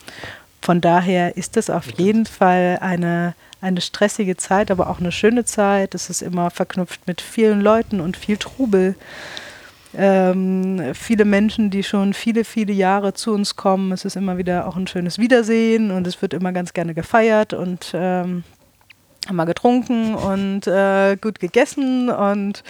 [0.61, 5.43] Von daher ist das auf jeden Fall eine, eine stressige Zeit, aber auch eine schöne
[5.43, 5.93] Zeit.
[5.93, 8.95] Es ist immer verknüpft mit vielen Leuten und viel Trubel.
[9.97, 13.91] Ähm, viele Menschen, die schon viele, viele Jahre zu uns kommen.
[13.91, 17.53] Es ist immer wieder auch ein schönes Wiedersehen und es wird immer ganz gerne gefeiert
[17.53, 18.43] und ähm,
[19.27, 22.63] haben wir getrunken und äh, gut gegessen und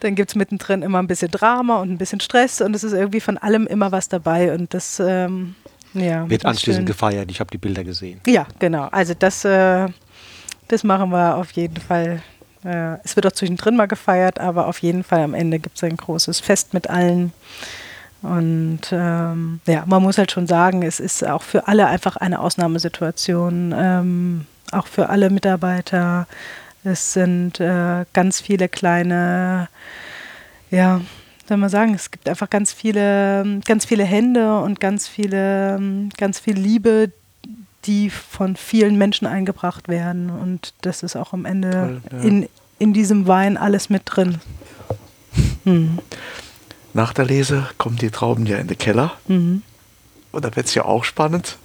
[0.00, 2.92] dann gibt es mittendrin immer ein bisschen Drama und ein bisschen Stress und es ist
[2.92, 5.54] irgendwie von allem immer was dabei und das ähm,
[5.94, 6.86] ja, wird anschließend schön.
[6.86, 7.30] gefeiert.
[7.30, 8.20] Ich habe die Bilder gesehen.
[8.26, 8.88] Ja, genau.
[8.90, 9.88] Also das, äh,
[10.68, 12.22] das machen wir auf jeden Fall.
[12.64, 15.84] Äh, es wird auch zwischendrin mal gefeiert, aber auf jeden Fall am Ende gibt es
[15.84, 17.32] ein großes Fest mit allen.
[18.20, 22.40] Und ähm, ja, man muss halt schon sagen, es ist auch für alle einfach eine
[22.40, 23.74] Ausnahmesituation.
[23.76, 26.26] Ähm, auch für alle Mitarbeiter.
[26.84, 29.68] Es sind äh, ganz viele kleine,
[30.70, 31.00] ja,
[31.48, 36.38] soll man sagen, es gibt einfach ganz viele, ganz viele Hände und ganz viele, ganz
[36.38, 37.10] viel Liebe,
[37.84, 40.30] die von vielen Menschen eingebracht werden.
[40.30, 42.18] Und das ist auch am Ende Toll, ja.
[42.28, 44.38] in, in diesem Wein alles mit drin.
[45.64, 45.98] Hm.
[46.92, 49.12] Nach der Lese kommen die Trauben ja in den Keller.
[49.26, 49.62] Mhm.
[50.32, 51.58] Und da wird es ja auch spannend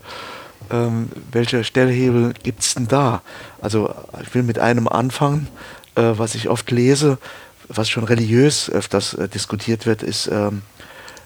[0.74, 3.22] ähm, welche Stellhebel gibt es denn da?
[3.62, 5.48] Also ich will mit einem anfangen,
[5.96, 7.20] äh, was ich oft lese,
[7.68, 10.64] was schon religiös öfters äh, diskutiert wird, ist, ähm,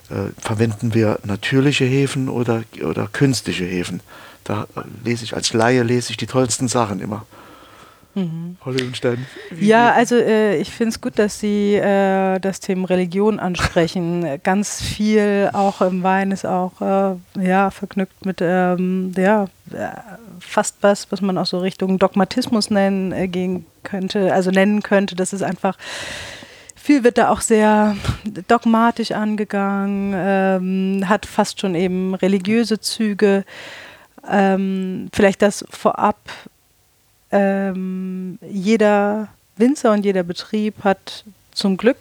[0.09, 4.01] äh, verwenden wir natürliche Hefen oder, oder künstliche Hefen?
[4.43, 7.25] Da äh, lese ich als Laie lese ich die tollsten Sachen immer.
[8.17, 8.57] Mhm.
[9.59, 14.39] Ja, also äh, ich finde es gut, dass Sie äh, das Thema Religion ansprechen.
[14.43, 19.89] Ganz viel auch im Wein ist auch äh, ja, verknüpft mit ähm, ja, äh,
[20.39, 25.15] fast was, was man auch so Richtung Dogmatismus nennen äh, gehen könnte, also nennen könnte.
[25.15, 25.77] Das ist einfach
[26.75, 27.97] viel wird da auch sehr
[28.47, 33.43] dogmatisch angegangen, ähm, hat fast schon eben religiöse Züge.
[34.27, 36.17] Ähm, vielleicht das vorab
[37.31, 41.97] ähm, jeder Winzer und jeder Betrieb hat zum Glück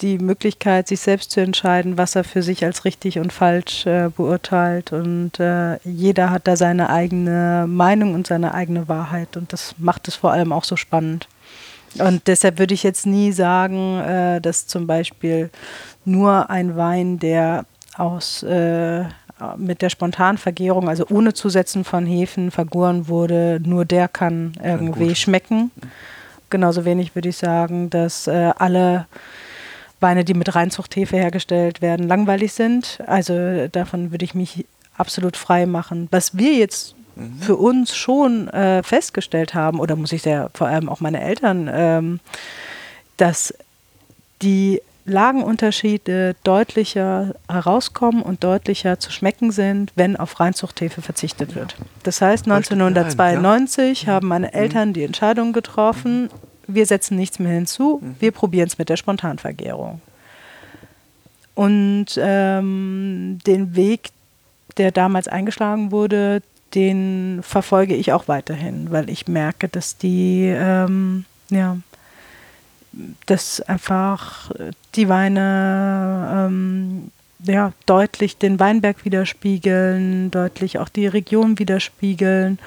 [0.00, 4.08] die Möglichkeit, sich selbst zu entscheiden, was er für sich als richtig und falsch äh,
[4.08, 4.92] beurteilt.
[4.92, 9.36] Und äh, jeder hat da seine eigene Meinung und seine eigene Wahrheit.
[9.36, 11.28] Und das macht es vor allem auch so spannend.
[11.98, 15.50] Und deshalb würde ich jetzt nie sagen, äh, dass zum Beispiel
[16.04, 19.04] nur ein Wein, der aus äh,
[19.56, 25.14] mit der Spontanvergärung, also ohne Zusetzen von Hefen vergoren wurde, nur der kann irgendwie ja,
[25.14, 25.70] schmecken.
[26.50, 29.06] Genauso wenig würde ich sagen, dass äh, alle
[30.00, 33.00] Weine, die mit Reinzuchthefe hergestellt werden, langweilig sind.
[33.06, 36.08] Also davon würde ich mich absolut frei machen.
[36.10, 37.38] Was wir jetzt mhm.
[37.40, 41.70] für uns schon äh, festgestellt haben, oder muss ich ja vor allem auch meine Eltern,
[41.72, 42.20] ähm,
[43.16, 43.54] dass
[44.42, 51.76] die Lagenunterschiede deutlicher herauskommen und deutlicher zu schmecken sind, wenn auf Reinzuchthefe verzichtet wird.
[52.02, 54.54] Das heißt, 1992 haben meine mhm.
[54.54, 56.30] Eltern die Entscheidung getroffen,
[56.66, 58.16] wir setzen nichts mehr hinzu, mhm.
[58.20, 60.00] wir probieren es mit der Spontanvergärung.
[61.54, 64.10] Und ähm, den Weg,
[64.76, 66.42] der damals eingeschlagen wurde,
[66.74, 71.76] den verfolge ich auch weiterhin, weil ich merke, dass die, ähm, ja,
[73.26, 74.50] dass einfach
[74.94, 77.10] die Weine ähm,
[77.44, 82.58] ja, deutlich den Weinberg widerspiegeln, deutlich auch die Region widerspiegeln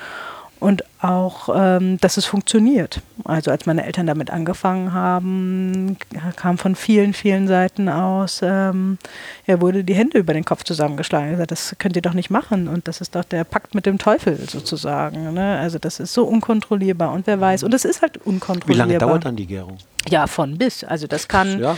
[0.64, 3.02] und auch, ähm, dass es funktioniert.
[3.26, 5.98] Also als meine Eltern damit angefangen haben,
[6.38, 8.98] kam von vielen, vielen Seiten aus, ähm,
[9.46, 11.28] er wurde die Hände über den Kopf zusammengeschlagen.
[11.28, 13.86] Er gesagt, das könnt ihr doch nicht machen und das ist doch der Pakt mit
[13.86, 15.34] dem Teufel sozusagen.
[15.34, 15.60] Ne?
[15.60, 18.88] Also das ist so unkontrollierbar und wer weiß, und es ist halt unkontrollierbar.
[18.88, 19.78] Wie lange dauert dann die Gärung?
[20.08, 20.86] Ja, von bis.
[20.86, 21.76] Also das kann, ja.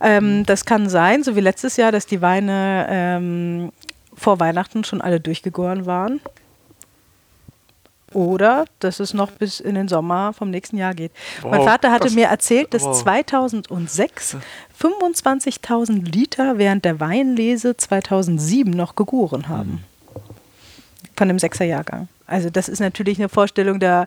[0.00, 3.72] Ähm, das kann sein, so wie letztes Jahr, dass die Weine ähm,
[4.14, 6.22] vor Weihnachten schon alle durchgegoren waren.
[8.14, 11.12] Oder dass es noch bis in den Sommer vom nächsten Jahr geht.
[11.42, 13.00] Wow, mein Vater hatte mir erzählt, dass wow.
[13.00, 14.36] 2006
[14.80, 19.84] 25.000 Liter während der Weinlese 2007 noch gegoren haben.
[21.16, 22.08] Von dem Sechserjahrgang.
[22.26, 24.06] Also das ist natürlich eine Vorstellung, da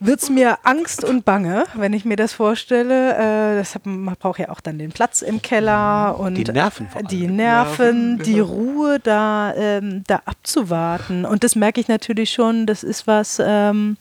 [0.00, 3.14] wird es mir Angst und Bange, wenn ich mir das vorstelle.
[3.14, 6.88] Äh, das hat, man braucht ja auch dann den Platz im Keller und die Nerven,
[7.10, 8.46] die Nerven, die genau.
[8.46, 11.24] Ruhe da, ähm, da abzuwarten.
[11.24, 12.66] Und das merke ich natürlich schon.
[12.66, 13.40] Das ist was.
[13.44, 13.96] Ähm,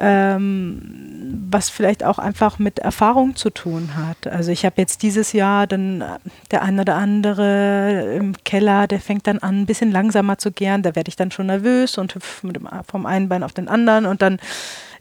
[0.00, 4.26] ähm, was vielleicht auch einfach mit Erfahrung zu tun hat.
[4.26, 6.02] Also ich habe jetzt dieses Jahr dann
[6.50, 10.82] der eine oder andere im Keller, der fängt dann an, ein bisschen langsamer zu gären.
[10.82, 12.48] Da werde ich dann schon nervös und hüpfe
[12.88, 14.38] vom einen Bein auf den anderen und dann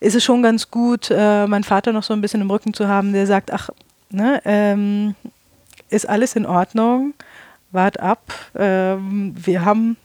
[0.02, 2.88] ist es schon ganz gut, äh, meinen Vater noch so ein bisschen im Rücken zu
[2.88, 3.70] haben, der sagt, ach,
[4.10, 5.16] ne, ähm,
[5.90, 7.14] ist alles in Ordnung,
[7.72, 9.98] wart ab, ähm, wir haben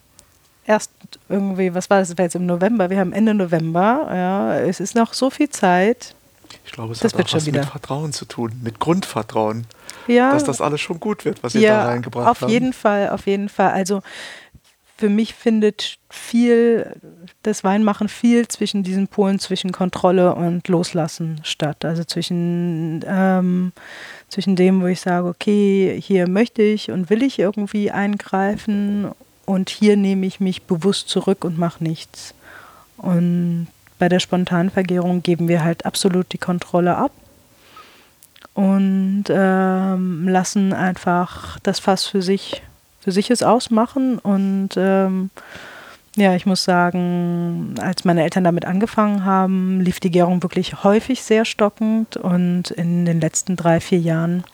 [0.66, 0.90] erst
[1.29, 4.81] irgendwie, was war das, das war jetzt im November, wir haben Ende November, ja, es
[4.81, 6.14] ist noch so viel Zeit.
[6.64, 7.61] Ich glaube, es das hat auch was wieder.
[7.61, 9.66] mit Vertrauen zu tun, mit Grundvertrauen,
[10.07, 12.42] ja, dass das alles schon gut wird, was ihr ja, da reingebracht habt.
[12.44, 13.72] Auf jeden Fall, auf jeden Fall.
[13.72, 14.03] Also
[14.96, 16.94] für mich findet viel,
[17.42, 21.85] das Weinmachen viel zwischen diesen Polen, zwischen Kontrolle und Loslassen statt.
[21.85, 23.72] Also zwischen, ähm,
[24.29, 29.11] zwischen dem, wo ich sage, okay, hier möchte ich und will ich irgendwie eingreifen
[29.47, 32.35] und hier nehme ich mich bewusst zurück und mache nichts.
[32.97, 37.13] Und bei der Spontanvergärung geben wir halt absolut die Kontrolle ab
[38.55, 42.63] und ähm, lassen einfach das Fass für sich,
[43.01, 44.19] für sich es ausmachen.
[44.19, 45.31] Und ähm,
[46.17, 51.23] ja, ich muss sagen, als meine Eltern damit angefangen haben, lief die Gärung wirklich häufig
[51.23, 54.45] sehr stockend und in den letzten drei, vier Jahren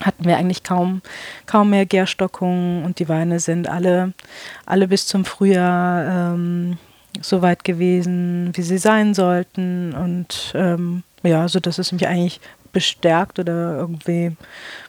[0.00, 1.02] hatten wir eigentlich kaum,
[1.46, 4.12] kaum mehr Gärstockungen und die Weine sind alle,
[4.66, 6.78] alle bis zum Frühjahr ähm,
[7.20, 9.94] so weit gewesen, wie sie sein sollten.
[9.94, 12.40] Und ähm, ja, so dass es mich eigentlich
[12.72, 14.36] bestärkt oder irgendwie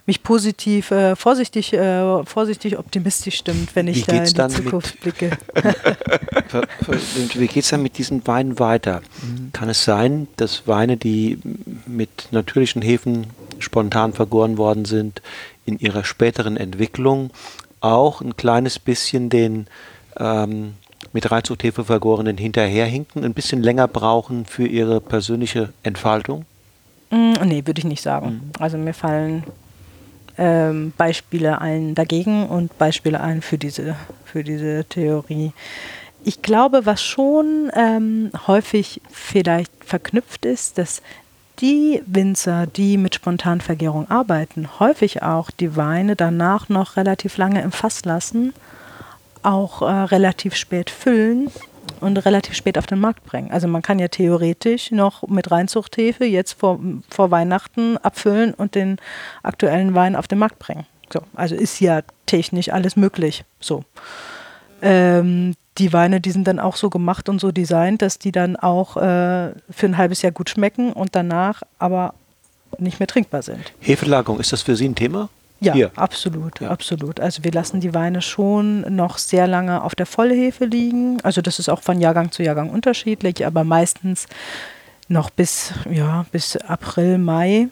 [0.05, 5.31] mich positiv, äh, vorsichtig, äh, vorsichtig optimistisch stimmt, wenn ich da in die Zukunft blicke.
[7.35, 9.01] wie geht es dann mit diesen Weinen weiter?
[9.21, 9.51] Mhm.
[9.53, 11.39] Kann es sein, dass Weine, die
[11.85, 13.27] mit natürlichen Hefen
[13.59, 15.21] spontan vergoren worden sind,
[15.65, 17.31] in ihrer späteren Entwicklung
[17.81, 19.67] auch ein kleines bisschen den
[20.17, 20.73] ähm,
[21.13, 26.45] mit Reinzuchthefe vergorenen hinterherhinken, ein bisschen länger brauchen für ihre persönliche Entfaltung?
[27.11, 28.27] Mm, nee, würde ich nicht sagen.
[28.27, 28.51] Mhm.
[28.59, 29.43] Also mir fallen
[30.37, 33.95] ähm, Beispiele ein dagegen und Beispiele ein für diese,
[34.25, 35.51] für diese Theorie.
[36.23, 41.01] Ich glaube, was schon ähm, häufig vielleicht verknüpft ist, dass
[41.59, 47.71] die Winzer, die mit Spontanvergärung arbeiten, häufig auch die Weine danach noch relativ lange im
[47.71, 48.53] Fass lassen,
[49.43, 51.49] auch äh, relativ spät füllen
[51.99, 53.51] und relativ spät auf den Markt bringen.
[53.51, 56.79] Also man kann ja theoretisch noch mit Reinzuchthefe jetzt vor,
[57.09, 58.97] vor Weihnachten abfüllen und den
[59.43, 60.85] aktuellen Wein auf den Markt bringen.
[61.11, 63.43] So, also ist ja technisch alles möglich.
[63.59, 63.83] So.
[64.81, 68.55] Ähm, die Weine, die sind dann auch so gemacht und so designt, dass die dann
[68.55, 72.13] auch äh, für ein halbes Jahr gut schmecken und danach aber
[72.77, 73.73] nicht mehr trinkbar sind.
[73.79, 75.29] Hefelagerung, ist das für Sie ein Thema?
[75.61, 75.91] Ja, Hier.
[75.95, 76.69] absolut, ja.
[76.69, 77.19] absolut.
[77.19, 81.19] Also wir lassen die Weine schon noch sehr lange auf der Vollhefe liegen.
[81.21, 84.27] Also das ist auch von Jahrgang zu Jahrgang unterschiedlich, aber meistens
[85.09, 87.67] noch bis, ja, bis April, Mai.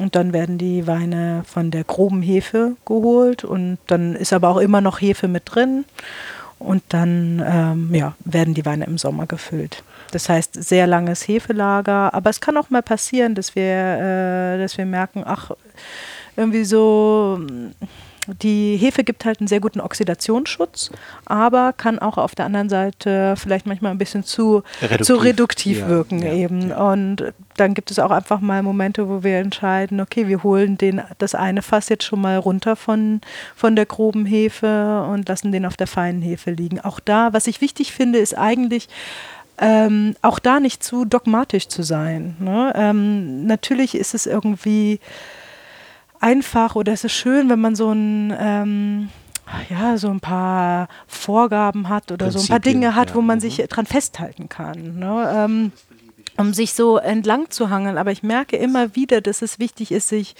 [0.00, 4.56] Und dann werden die Weine von der groben Hefe geholt und dann ist aber auch
[4.56, 5.84] immer noch Hefe mit drin.
[6.58, 9.84] Und dann ähm, ja, werden die Weine im Sommer gefüllt.
[10.12, 12.14] Das heißt, sehr langes Hefelager.
[12.14, 15.50] Aber es kann auch mal passieren, dass wir, äh, dass wir merken, ach,
[16.36, 17.40] irgendwie so,
[18.42, 20.90] die Hefe gibt halt einen sehr guten Oxidationsschutz,
[21.24, 25.78] aber kann auch auf der anderen Seite vielleicht manchmal ein bisschen zu reduktiv, zu reduktiv
[25.80, 26.70] ja, wirken ja, eben.
[26.70, 26.90] Ja.
[26.90, 31.02] Und dann gibt es auch einfach mal Momente, wo wir entscheiden, okay, wir holen den,
[31.18, 33.20] das eine Fass jetzt schon mal runter von,
[33.54, 36.80] von der groben Hefe und lassen den auf der feinen Hefe liegen.
[36.80, 38.88] Auch da, was ich wichtig finde, ist eigentlich,
[39.58, 42.36] ähm, auch da nicht zu dogmatisch zu sein.
[42.40, 42.72] Ne?
[42.76, 45.00] Ähm, natürlich ist es irgendwie
[46.26, 49.08] einfach oder es ist schön, wenn man so ein ähm,
[49.70, 53.14] ja, so ein paar Vorgaben hat oder so ein paar Dinge hat, ja.
[53.14, 53.68] wo man sich mhm.
[53.68, 54.98] dran festhalten kann.
[54.98, 55.32] Ne?
[55.34, 55.72] Ähm,
[56.36, 57.96] um sich so entlang zu hangeln.
[57.96, 60.34] Aber ich merke immer wieder, dass es wichtig ist, sich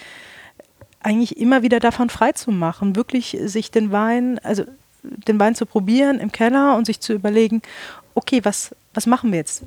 [1.00, 4.64] eigentlich immer wieder davon frei zu machen, wirklich sich den Wein, also
[5.02, 7.62] den Wein zu probieren im Keller und sich zu überlegen,
[8.14, 9.62] okay, was, was machen wir jetzt?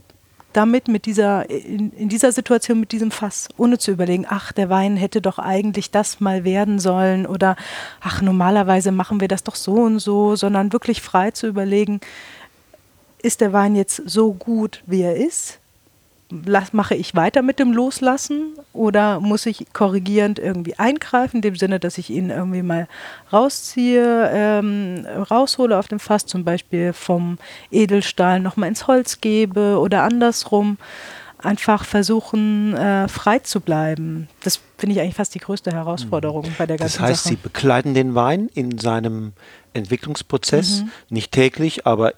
[0.53, 4.69] Damit mit dieser, in, in, dieser Situation mit diesem Fass, ohne zu überlegen, ach, der
[4.69, 7.55] Wein hätte doch eigentlich das mal werden sollen oder
[8.01, 11.99] ach, normalerweise machen wir das doch so und so, sondern wirklich frei zu überlegen,
[13.21, 15.58] ist der Wein jetzt so gut, wie er ist?
[16.29, 21.55] Las, mache ich weiter mit dem Loslassen oder muss ich korrigierend irgendwie eingreifen, in dem
[21.55, 22.87] Sinne, dass ich ihn irgendwie mal
[23.33, 27.37] rausziehe, ähm, raushole auf dem Fass, zum Beispiel vom
[27.71, 30.77] Edelstahl nochmal ins Holz gebe oder andersrum.
[31.41, 34.27] Einfach versuchen, äh, frei zu bleiben.
[34.43, 36.55] Das finde ich eigentlich fast die größte Herausforderung mhm.
[36.57, 37.03] bei der ganzen Sache.
[37.03, 37.35] Das heißt, Sache.
[37.35, 39.31] Sie begleiten den Wein in seinem
[39.73, 40.91] Entwicklungsprozess, mhm.
[41.09, 42.13] nicht täglich, aber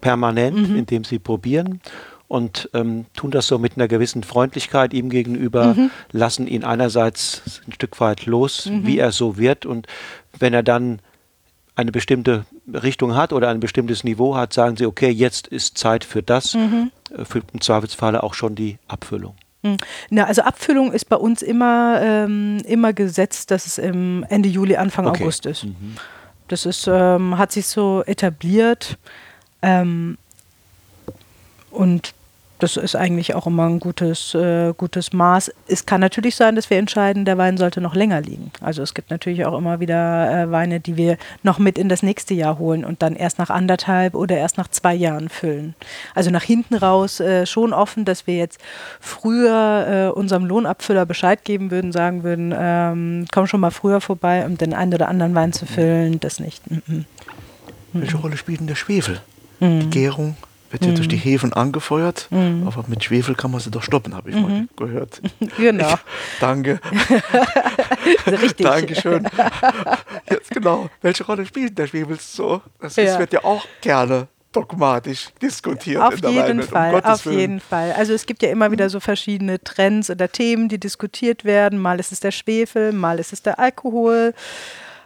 [0.00, 0.76] permanent, mhm.
[0.76, 1.80] indem Sie probieren
[2.28, 5.90] und ähm, tun das so mit einer gewissen Freundlichkeit ihm gegenüber, mhm.
[6.10, 8.86] lassen ihn einerseits ein Stück weit los, mhm.
[8.86, 9.86] wie er so wird und
[10.38, 11.00] wenn er dann
[11.76, 16.04] eine bestimmte Richtung hat oder ein bestimmtes Niveau hat, sagen sie, okay, jetzt ist Zeit
[16.04, 16.90] für das, mhm.
[17.16, 19.34] Äh, für im Zweifelsfalle auch schon die Abfüllung.
[19.62, 19.78] Mhm.
[20.10, 24.76] Na, also Abfüllung ist bei uns immer, ähm, immer gesetzt, dass es im Ende Juli,
[24.76, 25.22] Anfang okay.
[25.22, 25.64] August ist.
[25.64, 25.96] Mhm.
[26.48, 28.98] Das ist, ähm, hat sich so etabliert.
[29.62, 30.18] Ähm,
[31.74, 32.14] und
[32.60, 35.52] das ist eigentlich auch immer ein gutes, äh, gutes Maß.
[35.66, 38.52] Es kann natürlich sein, dass wir entscheiden, der Wein sollte noch länger liegen.
[38.60, 42.02] Also es gibt natürlich auch immer wieder äh, Weine, die wir noch mit in das
[42.02, 45.74] nächste Jahr holen und dann erst nach anderthalb oder erst nach zwei Jahren füllen.
[46.14, 48.60] Also nach hinten raus äh, schon offen, dass wir jetzt
[49.00, 54.46] früher äh, unserem Lohnabfüller Bescheid geben würden, sagen würden, ähm, komm schon mal früher vorbei,
[54.46, 56.20] um den einen oder anderen Wein zu füllen.
[56.20, 56.62] Das nicht.
[56.70, 57.04] Mhm.
[57.92, 59.20] Welche Rolle spielt denn der Schwefel?
[59.60, 59.80] Mhm.
[59.80, 60.36] Die Gärung?
[60.74, 61.20] Wird ja durch die mhm.
[61.20, 62.64] Hefen angefeuert, mhm.
[62.66, 64.68] aber mit Schwefel kann man sie doch stoppen, habe ich mal mhm.
[64.76, 65.22] gehört.
[65.56, 65.94] Genau.
[65.94, 66.80] Ich, danke.
[68.26, 68.66] Richtig.
[68.66, 69.28] Dankeschön.
[70.30, 70.88] Jetzt genau.
[71.00, 72.60] Welche Rolle spielt der Schwefel so?
[72.80, 73.18] Das ja.
[73.18, 76.02] wird ja auch gerne dogmatisch diskutiert.
[76.02, 77.38] Auf jeden Welt, Fall, um auf Willen.
[77.38, 77.92] jeden Fall.
[77.92, 81.78] Also es gibt ja immer wieder so verschiedene Trends oder Themen, die diskutiert werden.
[81.78, 84.34] Mal ist es der Schwefel, mal ist es der Alkohol.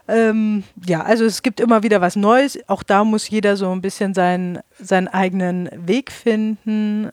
[0.09, 2.59] Ähm, ja, also es gibt immer wieder was Neues.
[2.69, 7.11] Auch da muss jeder so ein bisschen seinen, seinen eigenen Weg finden.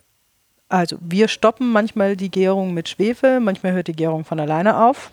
[0.69, 5.11] Also wir stoppen manchmal die Gärung mit Schwefel, manchmal hört die Gärung von alleine auf.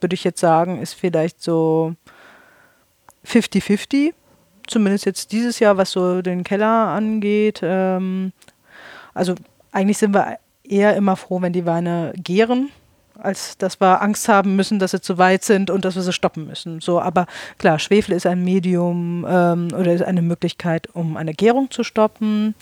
[0.00, 1.94] Würde ich jetzt sagen, ist vielleicht so
[3.24, 4.12] 50-50.
[4.66, 7.60] Zumindest jetzt dieses Jahr, was so den Keller angeht.
[7.62, 8.32] Ähm,
[9.14, 9.34] also
[9.72, 12.70] eigentlich sind wir eher immer froh, wenn die Weine gären
[13.18, 16.12] als dass wir Angst haben müssen, dass sie zu weit sind und dass wir sie
[16.12, 16.80] stoppen müssen.
[16.80, 17.26] So, aber
[17.58, 22.54] klar, Schwefel ist ein Medium ähm, oder ist eine Möglichkeit, um eine Gärung zu stoppen.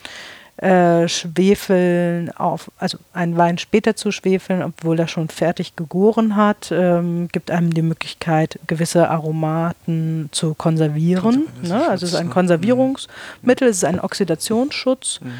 [0.56, 6.72] Äh, schwefeln auf, also einen Wein später zu schwefeln, obwohl er schon fertig gegoren hat,
[6.72, 11.48] ähm, gibt einem die Möglichkeit, gewisse Aromaten zu konservieren.
[11.62, 11.86] Ne?
[11.86, 15.20] Also es ist ein Konservierungsmittel, es ist ein Oxidationsschutz.
[15.20, 15.30] Mhm.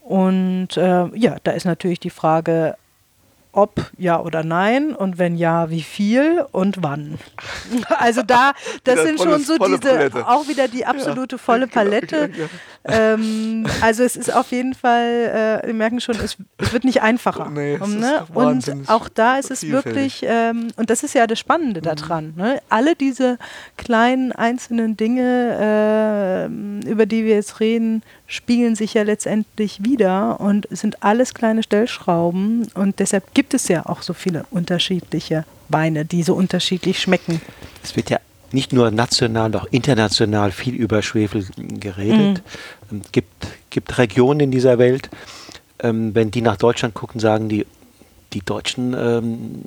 [0.00, 2.76] Und äh, ja, da ist natürlich die Frage,
[3.54, 7.18] ob ja oder nein und wenn ja, wie viel und wann.
[7.98, 8.52] Also da,
[8.84, 10.26] das sind schon so diese, Palette.
[10.26, 11.42] auch wieder die absolute ja.
[11.42, 12.30] volle Palette.
[12.36, 12.44] Ja,
[12.92, 16.84] ja, ähm, also es ist auf jeden Fall, äh, wir merken schon, es, es wird
[16.84, 17.48] nicht einfacher.
[17.50, 18.26] Nee, um, ne?
[18.34, 21.84] Und auch da ist es wirklich, ähm, und das ist ja das Spannende mhm.
[21.84, 22.60] daran, ne?
[22.68, 23.38] alle diese
[23.76, 26.48] kleinen einzelnen Dinge,
[26.84, 31.62] äh, über die wir jetzt reden, spiegeln sich ja letztendlich wieder und sind alles kleine
[31.62, 37.40] Stellschrauben und deshalb gibt es ja auch so viele unterschiedliche Weine, die so unterschiedlich schmecken.
[37.82, 38.18] Es wird ja
[38.52, 42.42] nicht nur national, auch international viel über Schwefel geredet.
[42.90, 43.02] Mhm.
[43.04, 45.10] Es gibt, gibt Regionen in dieser Welt,
[45.80, 47.66] ähm, wenn die nach Deutschland gucken, sagen die,
[48.32, 49.62] die Deutschen ähm,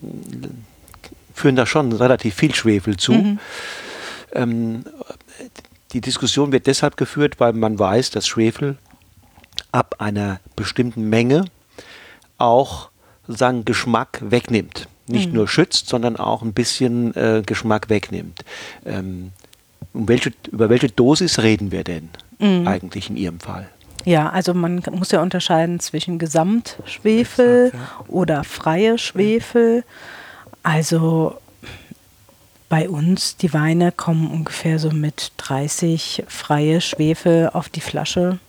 [1.34, 3.14] führen da schon relativ viel Schwefel zu.
[3.14, 3.39] Mhm.
[4.34, 4.84] Ähm,
[5.94, 8.78] die Diskussion wird deshalb geführt, weil man weiß, dass Schwefel
[9.72, 11.46] ab einer bestimmten Menge
[12.38, 12.90] auch
[13.26, 14.88] sozusagen Geschmack wegnimmt.
[15.08, 15.36] Nicht mhm.
[15.36, 18.44] nur schützt, sondern auch ein bisschen äh, Geschmack wegnimmt.
[18.86, 19.32] Ähm,
[19.94, 22.10] um welche, über welche Dosis reden wir denn
[22.40, 22.68] mhm.
[22.68, 23.70] eigentlich in Ihrem Fall?
[24.06, 28.06] Ja, also man muss ja unterscheiden zwischen Gesamtschwefel ja.
[28.08, 29.84] oder freie Schwefel.
[30.64, 31.38] Also
[32.70, 38.39] bei uns, die Weine kommen ungefähr so mit 30 freie Schwefel auf die Flasche.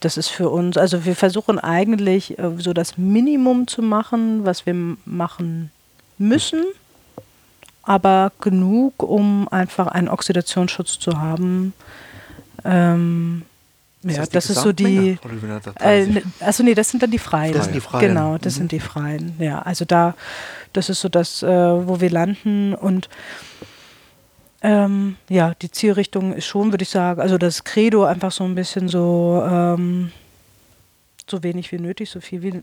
[0.00, 4.64] Das ist für uns, also wir versuchen eigentlich äh, so das Minimum zu machen, was
[4.64, 4.74] wir
[5.04, 5.70] machen
[6.18, 6.64] müssen,
[7.82, 11.74] aber genug, um einfach einen Oxidationsschutz zu haben.
[12.64, 13.42] Ähm,
[14.02, 15.18] das ja, das ist so die.
[15.80, 17.52] Äh, also nee, das sind dann die Freien.
[17.52, 18.08] Das sind die Freien.
[18.08, 18.58] Genau, das mhm.
[18.58, 19.34] sind die Freien.
[19.38, 20.14] Ja, also da,
[20.72, 23.08] das ist so das, äh, wo wir landen und
[24.60, 28.54] ähm, ja, die Zielrichtung ist schon, würde ich sagen, also das Credo einfach so ein
[28.54, 30.10] bisschen so, ähm,
[31.28, 32.62] so wenig wie nötig, so viel wie,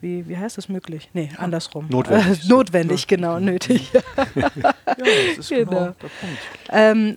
[0.00, 1.10] wie, wie heißt das möglich?
[1.12, 1.86] Nee, andersrum.
[1.88, 2.44] Notwendig.
[2.44, 3.92] Äh, notwendig, genau, nötig.
[4.34, 4.50] ja,
[4.86, 6.38] das ist genau, genau der Punkt.
[6.70, 7.16] Ähm,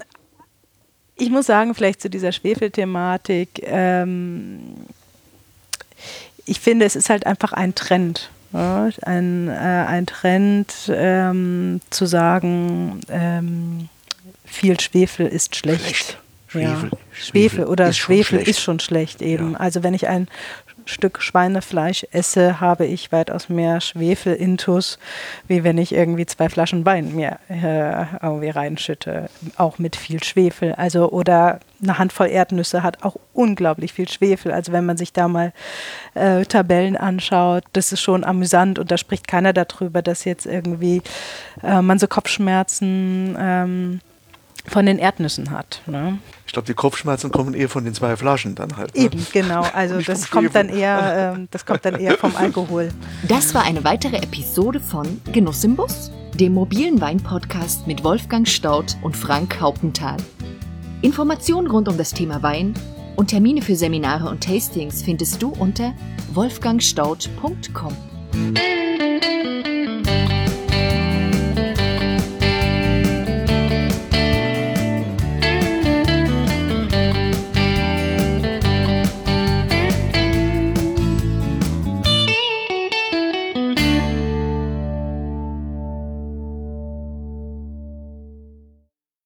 [1.17, 4.75] ich muss sagen, vielleicht zu dieser Schwefelthematik, ähm,
[6.45, 8.29] ich finde, es ist halt einfach ein Trend.
[8.53, 13.89] Ja, ein, äh, ein Trend ähm, zu sagen, ähm,
[14.45, 15.81] viel Schwefel ist schlecht.
[15.81, 16.17] schlecht.
[16.61, 16.89] Schwefel.
[16.91, 16.97] Ja.
[17.13, 19.53] Schwefel, oder ist Schwefel ist schon schlecht eben.
[19.53, 19.59] Ja.
[19.59, 20.27] Also wenn ich ein
[20.85, 24.99] Stück Schweinefleisch esse, habe ich weitaus mehr Schwefel-Intus,
[25.47, 30.73] wie wenn ich irgendwie zwei Flaschen Wein mir äh, irgendwie reinschütte, auch mit viel Schwefel.
[30.73, 34.51] Also oder eine Handvoll Erdnüsse hat auch unglaublich viel Schwefel.
[34.51, 35.53] Also wenn man sich da mal
[36.13, 41.01] äh, Tabellen anschaut, das ist schon amüsant und da spricht keiner darüber, dass jetzt irgendwie
[41.63, 44.01] äh, man so Kopfschmerzen ähm,
[44.67, 45.81] von den Erdnüssen hat.
[45.85, 46.17] Ne?
[46.45, 48.95] Ich glaube, die Kopfschmerzen kommen eher von den zwei Flaschen dann halt.
[48.95, 49.03] Ne?
[49.03, 49.65] Eben, genau.
[49.73, 52.91] Also das kommt dann eher, äh, das kommt dann eher vom Alkohol.
[53.27, 58.97] Das war eine weitere Episode von Genuss im Bus, dem mobilen Wein-Podcast mit Wolfgang Staudt
[59.01, 60.17] und Frank Hauptenthal.
[61.01, 62.73] Informationen rund um das Thema Wein
[63.15, 65.93] und Termine für Seminare und Tastings findest du unter
[66.33, 67.95] wolfgangstaudt.com.